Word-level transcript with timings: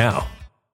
now. 0.00 0.39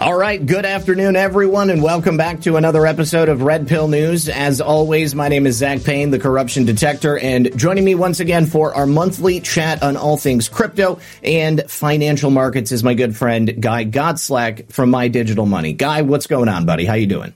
All 0.00 0.16
right, 0.16 0.44
good 0.44 0.64
afternoon, 0.64 1.14
everyone, 1.14 1.68
and 1.68 1.82
welcome 1.82 2.16
back 2.16 2.40
to 2.40 2.56
another 2.56 2.86
episode 2.86 3.28
of 3.28 3.42
Red 3.42 3.68
Pill 3.68 3.86
News. 3.86 4.30
As 4.30 4.60
always, 4.60 5.14
my 5.14 5.28
name 5.28 5.46
is 5.46 5.58
Zak 5.58 5.84
Paine, 5.84 6.10
the 6.10 6.18
corruption 6.18 6.64
detector, 6.64 7.18
and 7.18 7.56
joining 7.56 7.84
me 7.84 7.94
once 7.94 8.18
again 8.18 8.46
for 8.46 8.74
our 8.74 8.86
monthly 8.86 9.40
chat 9.40 9.82
on 9.82 9.98
all 9.98 10.16
things 10.16 10.48
crypto 10.48 10.98
and 11.22 11.62
financial 11.70 12.30
markets 12.30 12.72
is 12.72 12.82
my 12.82 12.94
good 12.94 13.14
friend 13.14 13.60
Guy 13.60 13.84
Gotslack 13.84 14.72
from 14.72 14.90
My 14.90 15.08
Digital 15.08 15.44
Money. 15.44 15.74
Guy, 15.74 16.02
what's 16.02 16.26
going 16.26 16.48
on, 16.48 16.64
buddy? 16.64 16.86
How 16.86 16.94
you 16.94 17.06
doing? 17.06 17.34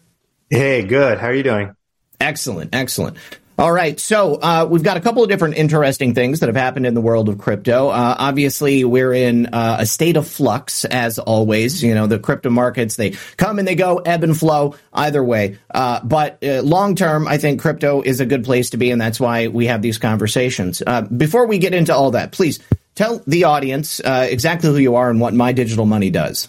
Hey, 0.49 0.83
good. 0.85 1.19
How 1.19 1.27
are 1.27 1.35
you 1.35 1.43
doing? 1.43 1.77
Excellent, 2.19 2.75
excellent. 2.75 3.19
All 3.57 3.71
right, 3.71 4.01
so 4.01 4.35
uh, 4.35 4.67
we've 4.69 4.83
got 4.83 4.97
a 4.97 5.01
couple 5.01 5.23
of 5.23 5.29
different 5.29 5.57
interesting 5.57 6.13
things 6.13 6.41
that 6.41 6.49
have 6.49 6.57
happened 6.57 6.87
in 6.87 6.95
the 6.95 7.01
world 7.01 7.29
of 7.29 7.39
crypto. 7.39 7.89
Uh, 7.89 8.17
obviously, 8.19 8.83
we're 8.85 9.13
in 9.13 9.47
uh, 9.47 9.77
a 9.79 9.87
state 9.87 10.17
of 10.17 10.27
flux, 10.27 10.85
as 10.85 11.21
always. 11.21 11.81
You 11.81 11.95
know, 11.95 12.09
the 12.09 12.19
crypto 12.19 12.51
markets 12.51 12.97
they 12.97 13.11
come 13.37 13.61
and 13.61 13.69
they 13.69 13.77
go, 13.77 13.99
ebb 13.99 14.25
and 14.25 14.37
flow 14.37 14.75
either 14.93 15.23
way. 15.23 15.59
Uh, 15.73 16.01
but 16.03 16.43
uh, 16.43 16.63
long 16.63 16.97
term, 16.97 17.29
I 17.29 17.39
think 17.39 17.61
crypto 17.61 18.03
is 18.03 18.19
a 18.19 18.27
good 18.27 18.43
place 18.43 18.71
to 18.71 18.77
be, 18.77 18.91
and 18.91 19.01
that's 19.01 19.21
why 19.21 19.47
we 19.47 19.67
have 19.67 19.83
these 19.83 19.99
conversations. 19.99 20.83
Uh, 20.85 21.03
before 21.03 21.47
we 21.47 21.59
get 21.59 21.75
into 21.75 21.95
all 21.95 22.11
that, 22.11 22.33
please 22.33 22.59
tell 22.97 23.23
the 23.25 23.45
audience 23.45 24.01
exactly 24.01 24.71
who 24.71 24.79
you 24.79 24.97
are 24.97 25.11
and 25.11 25.21
what 25.21 25.33
My 25.33 25.53
Digital 25.53 25.87
Money 25.87 26.11
does. 26.11 26.49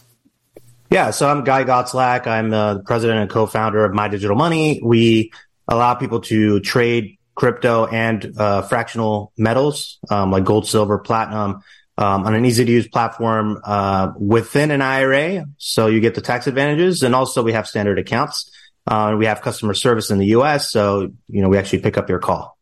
Yeah, 0.89 1.11
so 1.11 1.29
I'm 1.29 1.43
Guy 1.43 1.65
Gotslack. 1.65 2.25
I'm 2.25 2.49
the 2.49 2.81
president 2.85 3.19
and 3.19 3.29
co-founder 3.29 3.85
of 3.85 3.93
My 3.93 4.07
Digital 4.07 4.35
Money. 4.35 4.79
We 4.83 5.31
allow 5.67 5.95
people 5.95 6.21
to 6.21 6.59
trade 6.59 7.17
crypto 7.35 7.85
and 7.85 8.33
uh, 8.37 8.61
fractional 8.61 9.33
metals 9.37 9.99
um, 10.09 10.31
like 10.31 10.45
gold, 10.45 10.67
silver, 10.67 10.99
platinum 10.99 11.61
um, 11.97 12.25
on 12.25 12.35
an 12.35 12.45
easy 12.45 12.65
to 12.65 12.71
use 12.71 12.87
platform 12.87 13.59
uh, 13.63 14.11
within 14.17 14.71
an 14.71 14.81
IRA. 14.81 15.45
So 15.57 15.87
you 15.87 15.99
get 15.99 16.15
the 16.15 16.21
tax 16.21 16.47
advantages, 16.47 17.03
and 17.03 17.15
also 17.15 17.43
we 17.43 17.53
have 17.53 17.67
standard 17.67 17.99
accounts. 17.99 18.51
Uh, 18.87 19.15
we 19.17 19.25
have 19.25 19.41
customer 19.41 19.73
service 19.73 20.11
in 20.11 20.19
the 20.19 20.27
U.S., 20.27 20.71
so 20.71 21.11
you 21.27 21.41
know 21.41 21.49
we 21.49 21.57
actually 21.57 21.79
pick 21.79 21.97
up 21.97 22.09
your 22.09 22.19
call. 22.19 22.57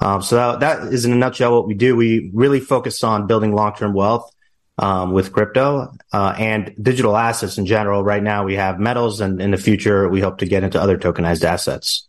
Um, 0.00 0.22
so 0.22 0.36
that, 0.36 0.60
that 0.60 0.92
is 0.92 1.04
in 1.04 1.12
a 1.12 1.16
nutshell 1.16 1.52
what 1.52 1.66
we 1.66 1.74
do. 1.74 1.94
We 1.94 2.30
really 2.34 2.60
focus 2.60 3.04
on 3.04 3.26
building 3.26 3.52
long 3.54 3.74
term 3.74 3.92
wealth 3.92 4.30
um, 4.78 5.12
with 5.12 5.32
crypto 5.32 5.94
uh, 6.12 6.34
and 6.36 6.74
digital 6.80 7.16
assets 7.16 7.58
in 7.58 7.66
general. 7.66 8.02
Right 8.02 8.22
now, 8.22 8.44
we 8.44 8.56
have 8.56 8.78
metals, 8.78 9.20
and 9.20 9.40
in 9.40 9.50
the 9.50 9.56
future, 9.58 10.08
we 10.08 10.20
hope 10.20 10.38
to 10.38 10.46
get 10.46 10.64
into 10.64 10.80
other 10.80 10.98
tokenized 10.98 11.44
assets. 11.44 12.08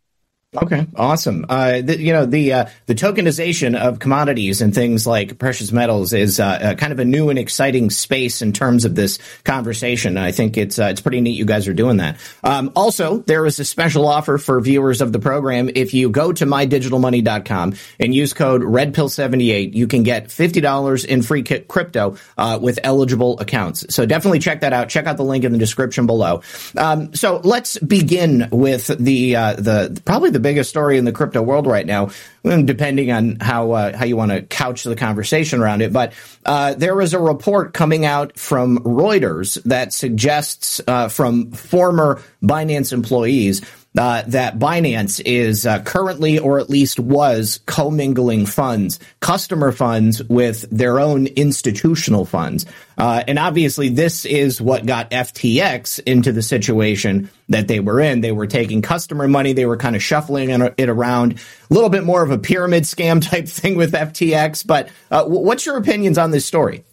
Okay, 0.57 0.87
awesome. 0.95 1.45
Uh, 1.49 1.81
the, 1.81 1.99
you 1.99 2.13
know 2.13 2.25
the 2.25 2.53
uh, 2.53 2.65
the 2.85 2.95
tokenization 2.95 3.77
of 3.77 3.99
commodities 3.99 4.61
and 4.61 4.73
things 4.73 5.05
like 5.05 5.37
precious 5.37 5.71
metals 5.71 6.13
is 6.13 6.39
uh, 6.39 6.45
uh 6.45 6.75
kind 6.75 6.93
of 6.93 6.99
a 6.99 7.05
new 7.05 7.29
and 7.29 7.37
exciting 7.37 7.89
space 7.89 8.41
in 8.41 8.53
terms 8.53 8.85
of 8.85 8.95
this 8.95 9.19
conversation. 9.43 10.17
I 10.17 10.31
think 10.31 10.57
it's 10.57 10.79
uh, 10.79 10.85
it's 10.85 11.01
pretty 11.01 11.21
neat 11.21 11.37
you 11.37 11.45
guys 11.45 11.67
are 11.67 11.73
doing 11.73 11.97
that. 11.97 12.17
Um, 12.43 12.71
also, 12.75 13.19
there 13.19 13.45
is 13.45 13.59
a 13.59 13.65
special 13.65 14.07
offer 14.07 14.37
for 14.37 14.59
viewers 14.61 15.01
of 15.01 15.11
the 15.11 15.19
program. 15.19 15.69
If 15.73 15.93
you 15.93 16.09
go 16.09 16.31
to 16.31 16.45
mydigitalmoney.com 16.45 17.75
and 17.99 18.15
use 18.15 18.33
code 18.33 18.61
RedPill78, 18.61 19.73
you 19.73 19.87
can 19.87 20.03
get 20.03 20.31
fifty 20.31 20.61
dollars 20.61 21.03
in 21.03 21.21
free 21.21 21.43
crypto 21.43 22.17
uh, 22.37 22.59
with 22.61 22.79
eligible 22.83 23.39
accounts. 23.39 23.93
So 23.93 24.05
definitely 24.05 24.39
check 24.39 24.61
that 24.61 24.73
out. 24.73 24.89
Check 24.89 25.05
out 25.05 25.17
the 25.17 25.23
link 25.23 25.43
in 25.43 25.51
the 25.51 25.57
description 25.57 26.05
below. 26.05 26.41
Um, 26.77 27.13
so 27.13 27.41
let's 27.43 27.77
begin 27.79 28.47
with 28.51 28.87
the 28.87 29.33
the 29.33 30.01
probably 30.05 30.29
the 30.29 30.44
biggest 30.45 30.69
story 30.69 30.99
in 30.99 31.05
the 31.05 31.11
crypto 31.11 31.41
world 31.41 31.65
right 31.65 31.87
now, 31.87 32.11
depending 32.43 33.11
on 33.11 33.37
how 33.41 33.71
uh, 33.71 33.97
how 33.97 34.05
you 34.05 34.15
want 34.15 34.31
to 34.31 34.43
couch 34.43 34.83
the 34.83 34.95
conversation 34.95 35.59
around 35.59 35.81
it. 35.81 35.91
But 35.91 36.13
uh, 36.45 36.75
there 36.75 36.95
was 36.95 37.15
a 37.15 37.19
report 37.19 37.73
coming 37.73 38.05
out 38.05 38.37
from 38.37 38.77
Reuters 38.79 39.61
that 39.63 39.91
suggests 39.91 40.79
uh, 40.87 41.07
from 41.07 41.51
former 41.51 42.21
Binance 42.43 42.93
employees 42.93 43.61
uh, 43.97 44.23
that 44.27 44.59
Binance 44.59 45.21
is 45.25 45.65
uh, 45.65 45.81
currently, 45.83 46.39
or 46.39 46.59
at 46.59 46.69
least 46.69 46.99
was, 46.99 47.59
commingling 47.65 48.45
funds, 48.45 48.99
customer 49.19 49.71
funds, 49.71 50.23
with 50.23 50.65
their 50.69 50.99
own 50.99 51.27
institutional 51.27 52.25
funds. 52.25 52.65
Uh, 52.97 53.23
and 53.27 53.39
obviously, 53.39 53.89
this 53.89 54.25
is 54.25 54.61
what 54.61 54.85
got 54.85 55.11
FTX 55.11 55.99
into 56.05 56.31
the 56.31 56.41
situation 56.41 57.29
that 57.49 57.67
they 57.67 57.79
were 57.79 57.99
in. 57.99 58.21
They 58.21 58.31
were 58.31 58.47
taking 58.47 58.81
customer 58.81 59.27
money, 59.27 59.53
they 59.53 59.65
were 59.65 59.77
kind 59.77 59.95
of 59.95 60.03
shuffling 60.03 60.49
it 60.49 60.89
around, 60.89 61.39
a 61.69 61.73
little 61.73 61.89
bit 61.89 62.03
more 62.03 62.23
of 62.23 62.31
a 62.31 62.37
pyramid 62.37 62.83
scam 62.83 63.21
type 63.29 63.47
thing 63.47 63.75
with 63.75 63.93
FTX. 63.93 64.65
But 64.65 64.89
uh, 65.11 65.25
what's 65.25 65.65
your 65.65 65.77
opinions 65.77 66.17
on 66.17 66.31
this 66.31 66.45
story? 66.45 66.83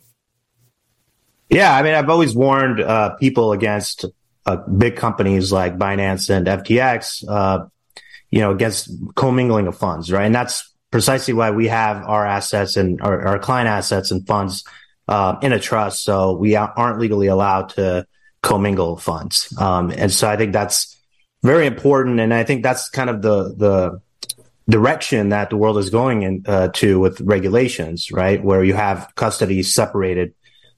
Yeah, 1.48 1.76
I 1.76 1.82
mean, 1.82 1.92
I've 1.94 2.08
always 2.08 2.34
warned 2.34 2.80
uh, 2.80 3.10
people 3.16 3.52
against 3.52 4.06
uh, 4.46 4.56
big 4.56 4.96
companies 4.96 5.52
like 5.52 5.78
Binance 5.78 6.30
and 6.30 6.46
FTX, 6.46 7.24
uh, 7.28 7.66
you 8.30 8.40
know, 8.40 8.50
against 8.50 8.90
commingling 9.14 9.66
of 9.66 9.76
funds, 9.76 10.10
right? 10.10 10.24
And 10.24 10.34
that's 10.34 10.70
precisely 10.90 11.34
why 11.34 11.50
we 11.50 11.68
have 11.68 12.04
our 12.04 12.26
assets 12.26 12.76
and 12.76 13.00
our, 13.02 13.26
our 13.26 13.38
client 13.38 13.68
assets 13.68 14.10
and 14.10 14.26
funds 14.26 14.64
uh, 15.08 15.36
in 15.42 15.52
a 15.52 15.58
trust. 15.58 16.04
So 16.04 16.36
we 16.36 16.56
aren't 16.56 16.98
legally 16.98 17.26
allowed 17.26 17.70
to 17.70 18.06
commingle 18.42 18.96
funds. 18.96 19.54
Um, 19.58 19.90
and 19.90 20.10
so 20.10 20.28
I 20.28 20.36
think 20.36 20.52
that's 20.52 20.96
very 21.42 21.66
important. 21.66 22.20
And 22.20 22.32
I 22.32 22.44
think 22.44 22.62
that's 22.62 22.88
kind 22.88 23.10
of 23.10 23.22
the, 23.22 23.54
the, 23.54 24.00
direction 24.68 25.30
that 25.30 25.50
the 25.50 25.56
world 25.56 25.76
is 25.76 25.90
going 25.90 26.22
in, 26.22 26.44
uh, 26.46 26.68
to 26.68 27.00
with 27.00 27.20
regulations, 27.20 28.12
right? 28.12 28.42
Where 28.42 28.62
you 28.62 28.74
have 28.74 29.12
custody 29.16 29.62
separated 29.64 30.34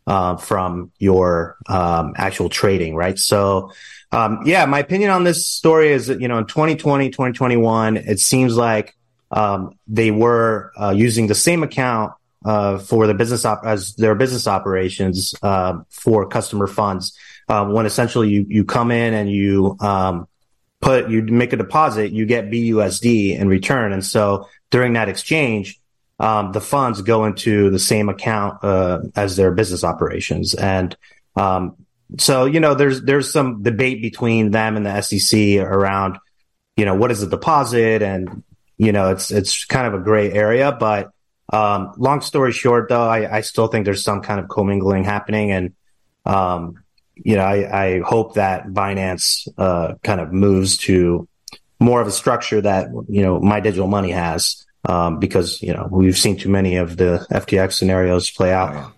uh, 0.07 0.37
from 0.37 0.93
your 0.99 1.57
um, 1.67 2.13
actual 2.17 2.49
trading, 2.49 2.95
right? 2.95 3.19
So, 3.19 3.73
um, 4.13 4.41
yeah, 4.45 4.67
my 4.67 4.79
opinion 4.79 5.11
on 5.11 5.25
this 5.25 5.47
story 5.47 5.93
is 5.93 6.09
that, 6.09 6.21
you 6.21 6.29
know, 6.29 6.39
in 6.39 6.47
2020, 6.47 7.11
2021, 7.11 7.97
it 7.97 8.21
seems 8.21 8.57
like 8.57 8.95
um, 9.31 9.79
they 9.89 10.11
were 10.11 10.73
uh, 10.81 10.91
using 10.91 11.27
the 11.27 11.35
same 11.35 11.63
account 11.63 12.13
uh, 12.45 12.79
for 12.79 13.07
the 13.07 13.15
business 13.15 13.45
op- 13.45 13.65
as 13.65 13.95
their 13.97 14.15
business 14.15 14.47
operations 14.47 15.35
uh, 15.43 15.79
for 15.89 16.29
customer 16.29 16.67
funds. 16.67 17.17
Um, 17.49 17.73
when 17.73 17.85
essentially 17.85 18.31
you 18.31 18.47
you 18.49 18.65
come 18.65 18.91
in 18.91 19.13
and 19.13 19.31
you 19.31 19.77
um, 19.81 20.29
put 20.81 21.11
you 21.11 21.23
make 21.23 21.53
a 21.53 21.57
deposit, 21.57 22.13
you 22.13 22.27
get 22.27 22.51
BUSD 22.51 23.39
in 23.39 23.49
return, 23.49 23.93
and 23.93 24.05
so 24.05 24.49
during 24.71 24.95
that 24.95 25.09
exchange, 25.09 25.79
um, 26.19 26.53
the 26.53 26.61
funds 26.61 27.03
go 27.03 27.25
into 27.25 27.71
the 27.71 27.79
same 27.79 28.09
account 28.09 28.63
uh, 28.63 29.01
as 29.17 29.37
their 29.37 29.51
business 29.51 29.85
operations. 29.85 30.55
And 30.55 30.97
um, 31.37 31.77
so, 32.19 32.45
you 32.45 32.61
know, 32.61 32.75
there's 32.75 33.03
there's 33.03 33.33
some 33.33 33.63
debate 33.63 34.01
between 34.01 34.51
them 34.51 34.77
and 34.77 34.87
the 34.87 35.01
SEC 35.01 35.59
around, 35.59 36.19
you 36.77 36.85
know, 36.85 36.95
what 36.95 37.11
is 37.11 37.23
a 37.23 37.27
deposit, 37.27 38.03
and 38.03 38.43
you 38.77 38.93
know, 38.93 39.11
it's 39.11 39.31
it's 39.31 39.65
kind 39.65 39.87
of 39.87 39.95
a 39.95 40.05
gray 40.05 40.33
area. 40.33 40.71
But 40.73 41.11
um, 41.53 41.93
long 41.97 42.21
story 42.21 42.53
short, 42.53 42.89
though, 42.89 43.09
I, 43.09 43.39
I, 43.39 43.41
still 43.43 43.67
think 43.67 43.85
there's 43.85 44.03
some 44.03 44.23
kind 44.23 44.41
of 44.41 44.49
commingling 44.49 45.05
happening, 45.05 45.51
and 45.51 45.75
um, 46.25 46.83
you 47.15 47.37
know, 47.37 47.45
I, 47.45 47.85
I, 47.85 48.01
hope 48.01 48.35
that 48.35 48.67
Binance 48.67 49.47
uh, 49.59 49.95
kind 50.03 50.21
of 50.21 50.33
moves 50.33 50.79
to 50.79 51.29
more 51.81 52.01
of 52.01 52.07
a 52.07 52.13
structure 52.13 52.61
that 52.61 52.89
you 53.09 53.23
know 53.23 53.41
my 53.41 53.61
digital 53.61 53.89
money 53.89 54.11
has 54.11 54.65
um, 54.85 55.19
because 55.19 55.63
you 55.63 55.73
know 55.73 55.89
we've 55.91 56.19
seen 56.19 56.37
too 56.37 56.51
many 56.51 56.77
of 56.77 56.97
the 56.97 57.27
FTX 57.31 57.73
scenarios 57.73 58.31
play 58.31 58.53
out. 58.53 58.93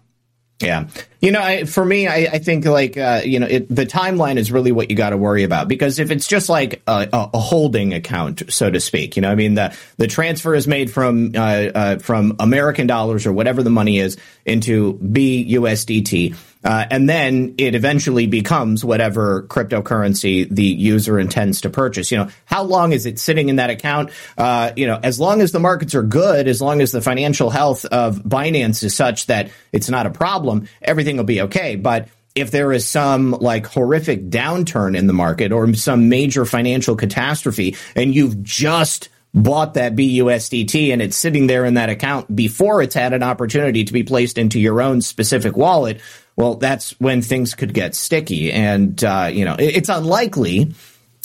Yeah. 0.61 0.87
You 1.21 1.33
know, 1.33 1.43
I, 1.43 1.65
for 1.65 1.85
me, 1.85 2.07
I, 2.07 2.29
I 2.33 2.39
think 2.39 2.65
like, 2.65 2.97
uh, 2.97 3.21
you 3.25 3.41
know, 3.41 3.47
it, 3.47 3.69
the 3.69 3.85
timeline 3.85 4.39
is 4.39 4.51
really 4.51 4.73
what 4.73 4.89
you 4.89 4.97
got 4.97 5.11
to 5.11 5.17
worry 5.19 5.43
about 5.43 5.69
because 5.69 5.99
if 5.99 6.11
it's 6.11 6.27
just 6.27 6.49
like 6.49 6.83
a, 6.87 7.09
a, 7.13 7.39
holding 7.39 7.93
account, 7.93 8.43
so 8.51 8.71
to 8.71 8.81
speak, 8.81 9.17
you 9.17 9.23
know, 9.23 9.31
I 9.31 9.35
mean, 9.35 9.55
the, 9.55 9.77
the 9.99 10.07
transfer 10.07 10.55
is 10.55 10.67
made 10.67 10.91
from, 10.91 11.33
uh, 11.35 11.39
uh, 11.39 11.99
from 11.99 12.37
American 12.39 12.87
dollars 12.87 13.27
or 13.27 13.35
whatever 13.35 13.63
the 13.63 13.71
money 13.71 13.99
is 13.99 14.17
into 14.47 14.95
BUSDT. 14.95 16.35
Uh, 16.67 16.85
and 16.91 17.09
then 17.09 17.55
it 17.59 17.77
eventually 17.77 18.27
becomes 18.27 18.85
whatever 18.85 19.45
cryptocurrency 19.45 20.49
the 20.51 20.65
user 20.65 21.17
intends 21.17 21.61
to 21.61 21.71
purchase. 21.71 22.11
You 22.11 22.19
know, 22.19 22.29
how 22.45 22.65
long 22.65 22.91
is 22.91 23.07
it 23.07 23.21
sitting 23.21 23.49
in 23.49 23.57
that 23.57 23.71
account? 23.71 24.11
Uh, 24.37 24.73
you 24.75 24.89
know, 24.89 24.99
as 25.01 25.21
long 25.21 25.41
as 25.41 25.53
the 25.53 25.61
markets 25.61 25.95
are 25.95 26.03
good, 26.03 26.49
as 26.49 26.61
long 26.61 26.81
as 26.81 26.91
the 26.91 27.01
financial 27.01 27.51
health 27.51 27.85
of 27.85 28.17
Binance 28.25 28.83
is 28.83 28.97
such 28.97 29.27
that 29.27 29.51
it's 29.71 29.89
not 29.89 30.07
a 30.07 30.11
problem, 30.11 30.69
everything 30.83 31.17
will 31.19 31.25
be 31.25 31.43
okay. 31.43 31.77
But 31.77 32.09
if 32.35 32.51
there 32.51 32.73
is 32.73 32.87
some 32.87 33.31
like 33.31 33.67
horrific 33.67 34.29
downturn 34.29 34.97
in 34.97 35.07
the 35.07 35.13
market 35.13 35.53
or 35.53 35.73
some 35.75 36.09
major 36.09 36.45
financial 36.45 36.97
catastrophe 36.97 37.77
and 37.95 38.13
you've 38.13 38.43
just 38.43 39.09
bought 39.37 39.75
that 39.75 39.95
BUSDT 39.95 40.93
and 40.93 41.03
it's 41.03 41.17
sitting 41.17 41.47
there 41.47 41.67
in 41.67 41.75
that 41.75 41.91
account 41.91 42.35
before 42.35 42.81
it's 42.81 42.95
had 42.95 43.13
an 43.13 43.23
opportunity 43.23 43.85
to 43.85 43.93
be 43.93 44.03
placed 44.03 44.39
into 44.39 44.59
your 44.59 44.81
own 44.81 45.03
specific 45.03 45.57
wallet, 45.57 46.01
well, 46.37 46.55
that's 46.55 46.99
when 46.99 47.21
things 47.21 47.55
could 47.55 47.75
get 47.75 47.95
sticky. 47.95 48.51
And, 48.51 49.03
uh, 49.05 49.29
you 49.31 49.45
know, 49.45 49.55
it, 49.55 49.77
it's 49.77 49.89
unlikely, 49.91 50.75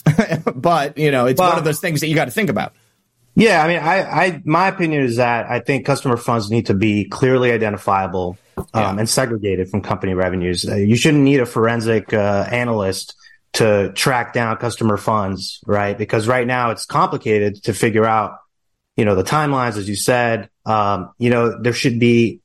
but, 0.55 0.97
you 0.97 1.09
know, 1.09 1.25
it's 1.25 1.39
well, 1.39 1.49
one 1.49 1.57
of 1.57 1.63
those 1.63 1.79
things 1.79 2.01
that 2.01 2.07
you 2.07 2.15
got 2.15 2.25
to 2.25 2.31
think 2.31 2.49
about. 2.49 2.73
Yeah. 3.33 3.63
I 3.63 3.67
mean, 3.69 3.79
I, 3.79 4.01
I, 4.01 4.41
my 4.43 4.67
opinion 4.67 5.03
is 5.03 5.15
that 5.15 5.49
I 5.49 5.61
think 5.61 5.85
customer 5.85 6.17
funds 6.17 6.51
need 6.51 6.65
to 6.65 6.73
be 6.73 7.05
clearly 7.05 7.51
identifiable 7.51 8.37
um, 8.57 8.65
yeah. 8.73 8.99
and 8.99 9.09
segregated 9.09 9.69
from 9.69 9.81
company 9.81 10.13
revenues. 10.13 10.67
Uh, 10.67 10.75
you 10.75 10.97
shouldn't 10.97 11.23
need 11.23 11.39
a 11.39 11.45
forensic 11.45 12.13
uh, 12.13 12.45
analyst 12.51 13.15
to 13.53 13.91
track 13.93 14.33
down 14.33 14.57
customer 14.57 14.97
funds, 14.97 15.59
right? 15.65 15.97
Because 15.97 16.27
right 16.27 16.47
now 16.47 16.71
it's 16.71 16.85
complicated 16.85 17.63
to 17.63 17.73
figure 17.73 18.05
out, 18.05 18.37
you 18.95 19.05
know, 19.05 19.15
the 19.15 19.23
timelines, 19.23 19.77
as 19.77 19.89
you 19.89 19.95
said. 19.95 20.49
Um, 20.65 21.11
you 21.17 21.29
know, 21.29 21.61
there 21.61 21.73
should 21.73 21.99
be 21.99 22.39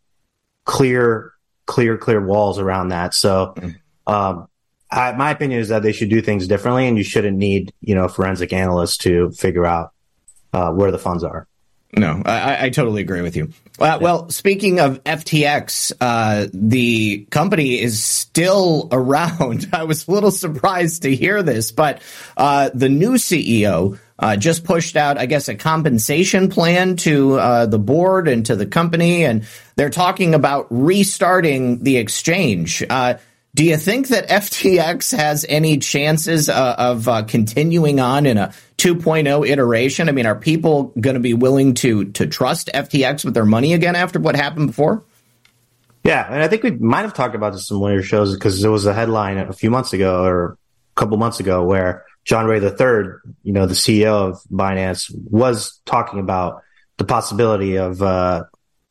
clear, 0.64 1.32
clear, 1.66 1.96
clear 1.96 2.24
walls 2.24 2.58
around 2.58 2.88
that. 2.88 3.14
So, 3.14 3.54
um, 4.06 4.48
I, 4.90 5.12
my 5.12 5.30
opinion 5.32 5.60
is 5.60 5.68
that 5.68 5.82
they 5.82 5.92
should 5.92 6.10
do 6.10 6.20
things 6.22 6.46
differently, 6.46 6.86
and 6.86 6.96
you 6.96 7.04
shouldn't 7.04 7.36
need, 7.36 7.72
you 7.80 7.94
know, 7.94 8.08
forensic 8.08 8.52
analysts 8.52 8.98
to 8.98 9.30
figure 9.32 9.66
out 9.66 9.92
uh, 10.52 10.70
where 10.72 10.90
the 10.90 10.98
funds 10.98 11.24
are. 11.24 11.46
No, 11.94 12.22
I, 12.24 12.66
I 12.66 12.70
totally 12.70 13.00
agree 13.00 13.22
with 13.22 13.36
you. 13.36 13.50
Uh, 13.78 13.98
well, 14.00 14.28
speaking 14.30 14.80
of 14.80 15.02
FTX, 15.04 15.92
uh, 16.00 16.46
the 16.52 17.26
company 17.30 17.80
is 17.80 18.02
still 18.02 18.88
around. 18.92 19.68
I 19.72 19.84
was 19.84 20.06
a 20.06 20.10
little 20.10 20.30
surprised 20.30 21.02
to 21.02 21.14
hear 21.14 21.42
this, 21.42 21.72
but 21.72 22.02
uh, 22.36 22.70
the 22.74 22.88
new 22.88 23.12
CEO 23.12 23.98
uh, 24.18 24.36
just 24.36 24.64
pushed 24.64 24.96
out, 24.96 25.18
I 25.18 25.26
guess, 25.26 25.48
a 25.48 25.54
compensation 25.54 26.48
plan 26.48 26.96
to 26.96 27.38
uh, 27.38 27.66
the 27.66 27.78
board 27.78 28.28
and 28.28 28.46
to 28.46 28.56
the 28.56 28.66
company, 28.66 29.24
and 29.24 29.46
they're 29.76 29.90
talking 29.90 30.34
about 30.34 30.66
restarting 30.70 31.82
the 31.82 31.98
exchange. 31.98 32.82
Uh, 32.88 33.14
do 33.56 33.64
you 33.64 33.78
think 33.78 34.08
that 34.08 34.28
FTX 34.28 35.16
has 35.16 35.46
any 35.48 35.78
chances 35.78 36.50
uh, 36.50 36.74
of 36.76 37.08
uh, 37.08 37.22
continuing 37.22 38.00
on 38.00 38.26
in 38.26 38.36
a 38.36 38.52
2.0 38.76 39.48
iteration? 39.48 40.10
I 40.10 40.12
mean, 40.12 40.26
are 40.26 40.36
people 40.36 40.92
going 41.00 41.14
to 41.14 41.20
be 41.20 41.32
willing 41.32 41.72
to 41.76 42.04
to 42.12 42.26
trust 42.26 42.68
FTX 42.74 43.24
with 43.24 43.32
their 43.32 43.46
money 43.46 43.72
again 43.72 43.96
after 43.96 44.20
what 44.20 44.36
happened 44.36 44.66
before? 44.66 45.04
Yeah, 46.04 46.30
and 46.30 46.42
I 46.42 46.48
think 46.48 46.64
we 46.64 46.72
might 46.72 47.02
have 47.02 47.14
talked 47.14 47.34
about 47.34 47.54
this 47.54 47.70
in 47.70 47.80
one 47.80 47.92
of 47.92 47.94
your 47.94 48.02
shows 48.02 48.34
because 48.34 48.60
there 48.60 48.70
was 48.70 48.84
a 48.84 48.92
headline 48.92 49.38
a 49.38 49.54
few 49.54 49.70
months 49.70 49.94
ago 49.94 50.22
or 50.22 50.44
a 50.52 50.56
couple 50.94 51.16
months 51.16 51.40
ago 51.40 51.64
where 51.64 52.04
John 52.26 52.44
Ray 52.44 52.60
III, 52.60 53.32
you 53.42 53.54
know, 53.54 53.64
the 53.64 53.72
CEO 53.72 54.28
of 54.28 54.42
Binance, 54.52 55.10
was 55.30 55.80
talking 55.86 56.20
about 56.20 56.62
the 56.98 57.04
possibility 57.04 57.76
of 57.76 58.02
uh, 58.02 58.44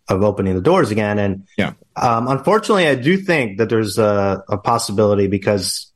of 0.10 0.24
opening 0.24 0.56
the 0.56 0.62
doors 0.62 0.90
again. 0.90 1.20
And 1.20 1.48
yeah, 1.56 1.74
um, 1.96 2.28
unfortunately, 2.28 2.88
I 2.88 2.96
do 2.96 3.18
think 3.18 3.58
that 3.58 3.70
there's 3.70 3.98
a, 3.98 4.44
a, 4.50 4.58
possibility 4.58 5.28
because, 5.28 5.92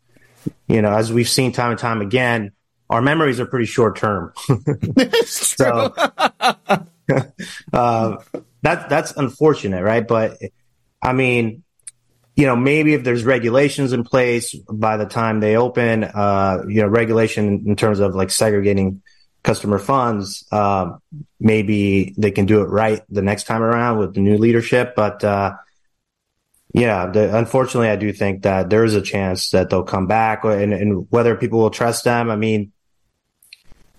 you 0.67 0.81
know, 0.81 0.91
as 0.93 1.11
we've 1.11 1.27
seen 1.27 1.51
time 1.51 1.71
and 1.71 1.79
time 1.79 2.01
again, 2.01 2.51
our 2.89 3.01
memories 3.01 3.39
are 3.39 3.45
pretty 3.45 3.65
short 3.65 3.97
term. 3.97 4.33
so 5.25 5.93
uh, 7.73 8.17
that 8.61 8.89
that's 8.89 9.11
unfortunate, 9.15 9.83
right? 9.83 10.07
But 10.07 10.37
I 11.01 11.13
mean, 11.13 11.63
you 12.35 12.45
know, 12.45 12.55
maybe 12.55 12.93
if 12.93 13.03
there's 13.03 13.25
regulations 13.25 13.91
in 13.91 14.03
place 14.03 14.55
by 14.55 14.97
the 14.97 15.05
time 15.05 15.41
they 15.41 15.57
open, 15.57 16.05
uh, 16.05 16.63
you 16.67 16.81
know, 16.81 16.87
regulation 16.87 17.65
in 17.67 17.75
terms 17.75 17.99
of 17.99 18.15
like 18.15 18.31
segregating 18.31 19.01
customer 19.43 19.79
funds, 19.79 20.45
uh, 20.51 20.91
maybe 21.39 22.13
they 22.17 22.31
can 22.31 22.45
do 22.45 22.61
it 22.61 22.65
right 22.65 23.01
the 23.09 23.21
next 23.21 23.43
time 23.43 23.61
around 23.61 23.97
with 23.97 24.13
the 24.13 24.21
new 24.21 24.37
leadership. 24.37 24.95
But 24.95 25.23
uh, 25.23 25.53
yeah, 26.73 27.07
the, 27.07 27.35
unfortunately, 27.35 27.89
I 27.89 27.95
do 27.95 28.13
think 28.13 28.43
that 28.43 28.69
there 28.69 28.83
is 28.83 28.95
a 28.95 29.01
chance 29.01 29.49
that 29.51 29.69
they'll 29.69 29.83
come 29.83 30.07
back, 30.07 30.45
uh, 30.45 30.49
and, 30.49 30.73
and 30.73 31.07
whether 31.09 31.35
people 31.35 31.59
will 31.59 31.71
trust 31.71 32.03
them. 32.03 32.29
I 32.29 32.35
mean, 32.35 32.71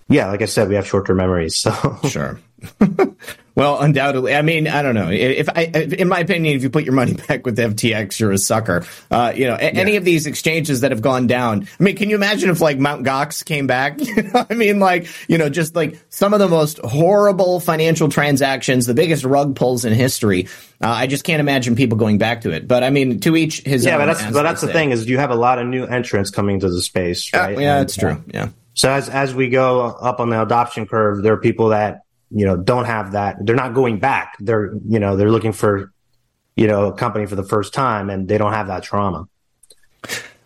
yeah, 0.07 0.27
like 0.27 0.41
I 0.41 0.45
said, 0.45 0.69
we 0.69 0.75
have 0.75 0.87
short 0.87 1.07
term 1.07 1.17
memories. 1.17 1.55
So 1.71 1.99
sure. 2.07 2.39
well, 3.55 3.81
undoubtedly. 3.81 4.33
I 4.33 4.41
mean, 4.41 4.67
I 4.67 4.81
don't 4.81 4.95
know. 4.95 5.09
If 5.09 5.49
I, 5.49 5.63
in 5.63 6.07
my 6.07 6.19
opinion, 6.19 6.55
if 6.55 6.63
you 6.63 6.69
put 6.69 6.83
your 6.83 6.93
money 6.93 7.13
back 7.27 7.45
with 7.45 7.57
FTX, 7.57 8.19
you're 8.19 8.31
a 8.31 8.37
sucker. 8.37 8.85
Uh, 9.09 9.33
you 9.35 9.45
know, 9.45 9.57
yeah. 9.59 9.71
any 9.73 9.97
of 9.97 10.05
these 10.05 10.25
exchanges 10.25 10.81
that 10.81 10.91
have 10.91 11.01
gone 11.01 11.27
down. 11.27 11.67
I 11.79 11.83
mean, 11.83 11.95
can 11.95 12.09
you 12.09 12.15
imagine 12.15 12.49
if 12.49 12.61
like 12.61 12.79
Mount 12.79 13.05
Gox 13.05 13.43
came 13.43 13.67
back? 13.67 13.99
I 14.49 14.53
mean, 14.53 14.79
like, 14.79 15.07
you 15.27 15.37
know, 15.37 15.49
just 15.49 15.75
like 15.75 15.99
some 16.09 16.33
of 16.33 16.39
the 16.39 16.47
most 16.47 16.79
horrible 16.79 17.59
financial 17.59 18.09
transactions, 18.09 18.85
the 18.85 18.93
biggest 18.93 19.23
rug 19.23 19.55
pulls 19.55 19.85
in 19.85 19.93
history. 19.93 20.47
Uh, 20.81 20.87
I 20.87 21.07
just 21.07 21.23
can't 21.23 21.39
imagine 21.39 21.75
people 21.75 21.97
going 21.97 22.17
back 22.17 22.41
to 22.41 22.51
it. 22.51 22.67
But 22.67 22.83
I 22.83 22.89
mean, 22.89 23.19
to 23.21 23.35
each 23.35 23.61
his 23.61 23.85
yeah. 23.85 23.97
but 23.97 24.05
that's 24.07 24.31
but 24.31 24.43
that's 24.43 24.61
the 24.61 24.67
thing 24.71 24.91
is 24.91 25.07
you 25.07 25.17
have 25.17 25.29
a 25.29 25.35
lot 25.35 25.59
of 25.59 25.67
new 25.67 25.85
entrants 25.85 26.31
coming 26.31 26.59
to 26.61 26.69
the 26.69 26.81
space, 26.81 27.31
right? 27.33 27.55
Uh, 27.55 27.59
yeah, 27.59 27.77
and, 27.77 27.81
that's 27.81 27.95
true. 27.95 28.23
Yeah. 28.27 28.49
So 28.73 28.89
as 28.89 29.09
as 29.09 29.35
we 29.35 29.49
go 29.49 29.81
up 29.81 30.19
on 30.19 30.29
the 30.29 30.41
adoption 30.41 30.87
curve, 30.87 31.21
there 31.21 31.33
are 31.33 31.37
people 31.37 31.69
that 31.69 32.00
you 32.31 32.45
know 32.45 32.57
don't 32.57 32.85
have 32.85 33.13
that. 33.13 33.37
They're 33.45 33.55
not 33.55 33.73
going 33.73 33.99
back. 33.99 34.35
They're 34.39 34.73
you 34.87 34.99
know 34.99 35.15
they're 35.15 35.31
looking 35.31 35.53
for 35.53 35.91
you 36.55 36.67
know 36.67 36.87
a 36.87 36.93
company 36.93 37.25
for 37.25 37.35
the 37.35 37.43
first 37.43 37.73
time, 37.73 38.09
and 38.09 38.27
they 38.27 38.37
don't 38.37 38.53
have 38.53 38.67
that 38.67 38.83
trauma. 38.83 39.27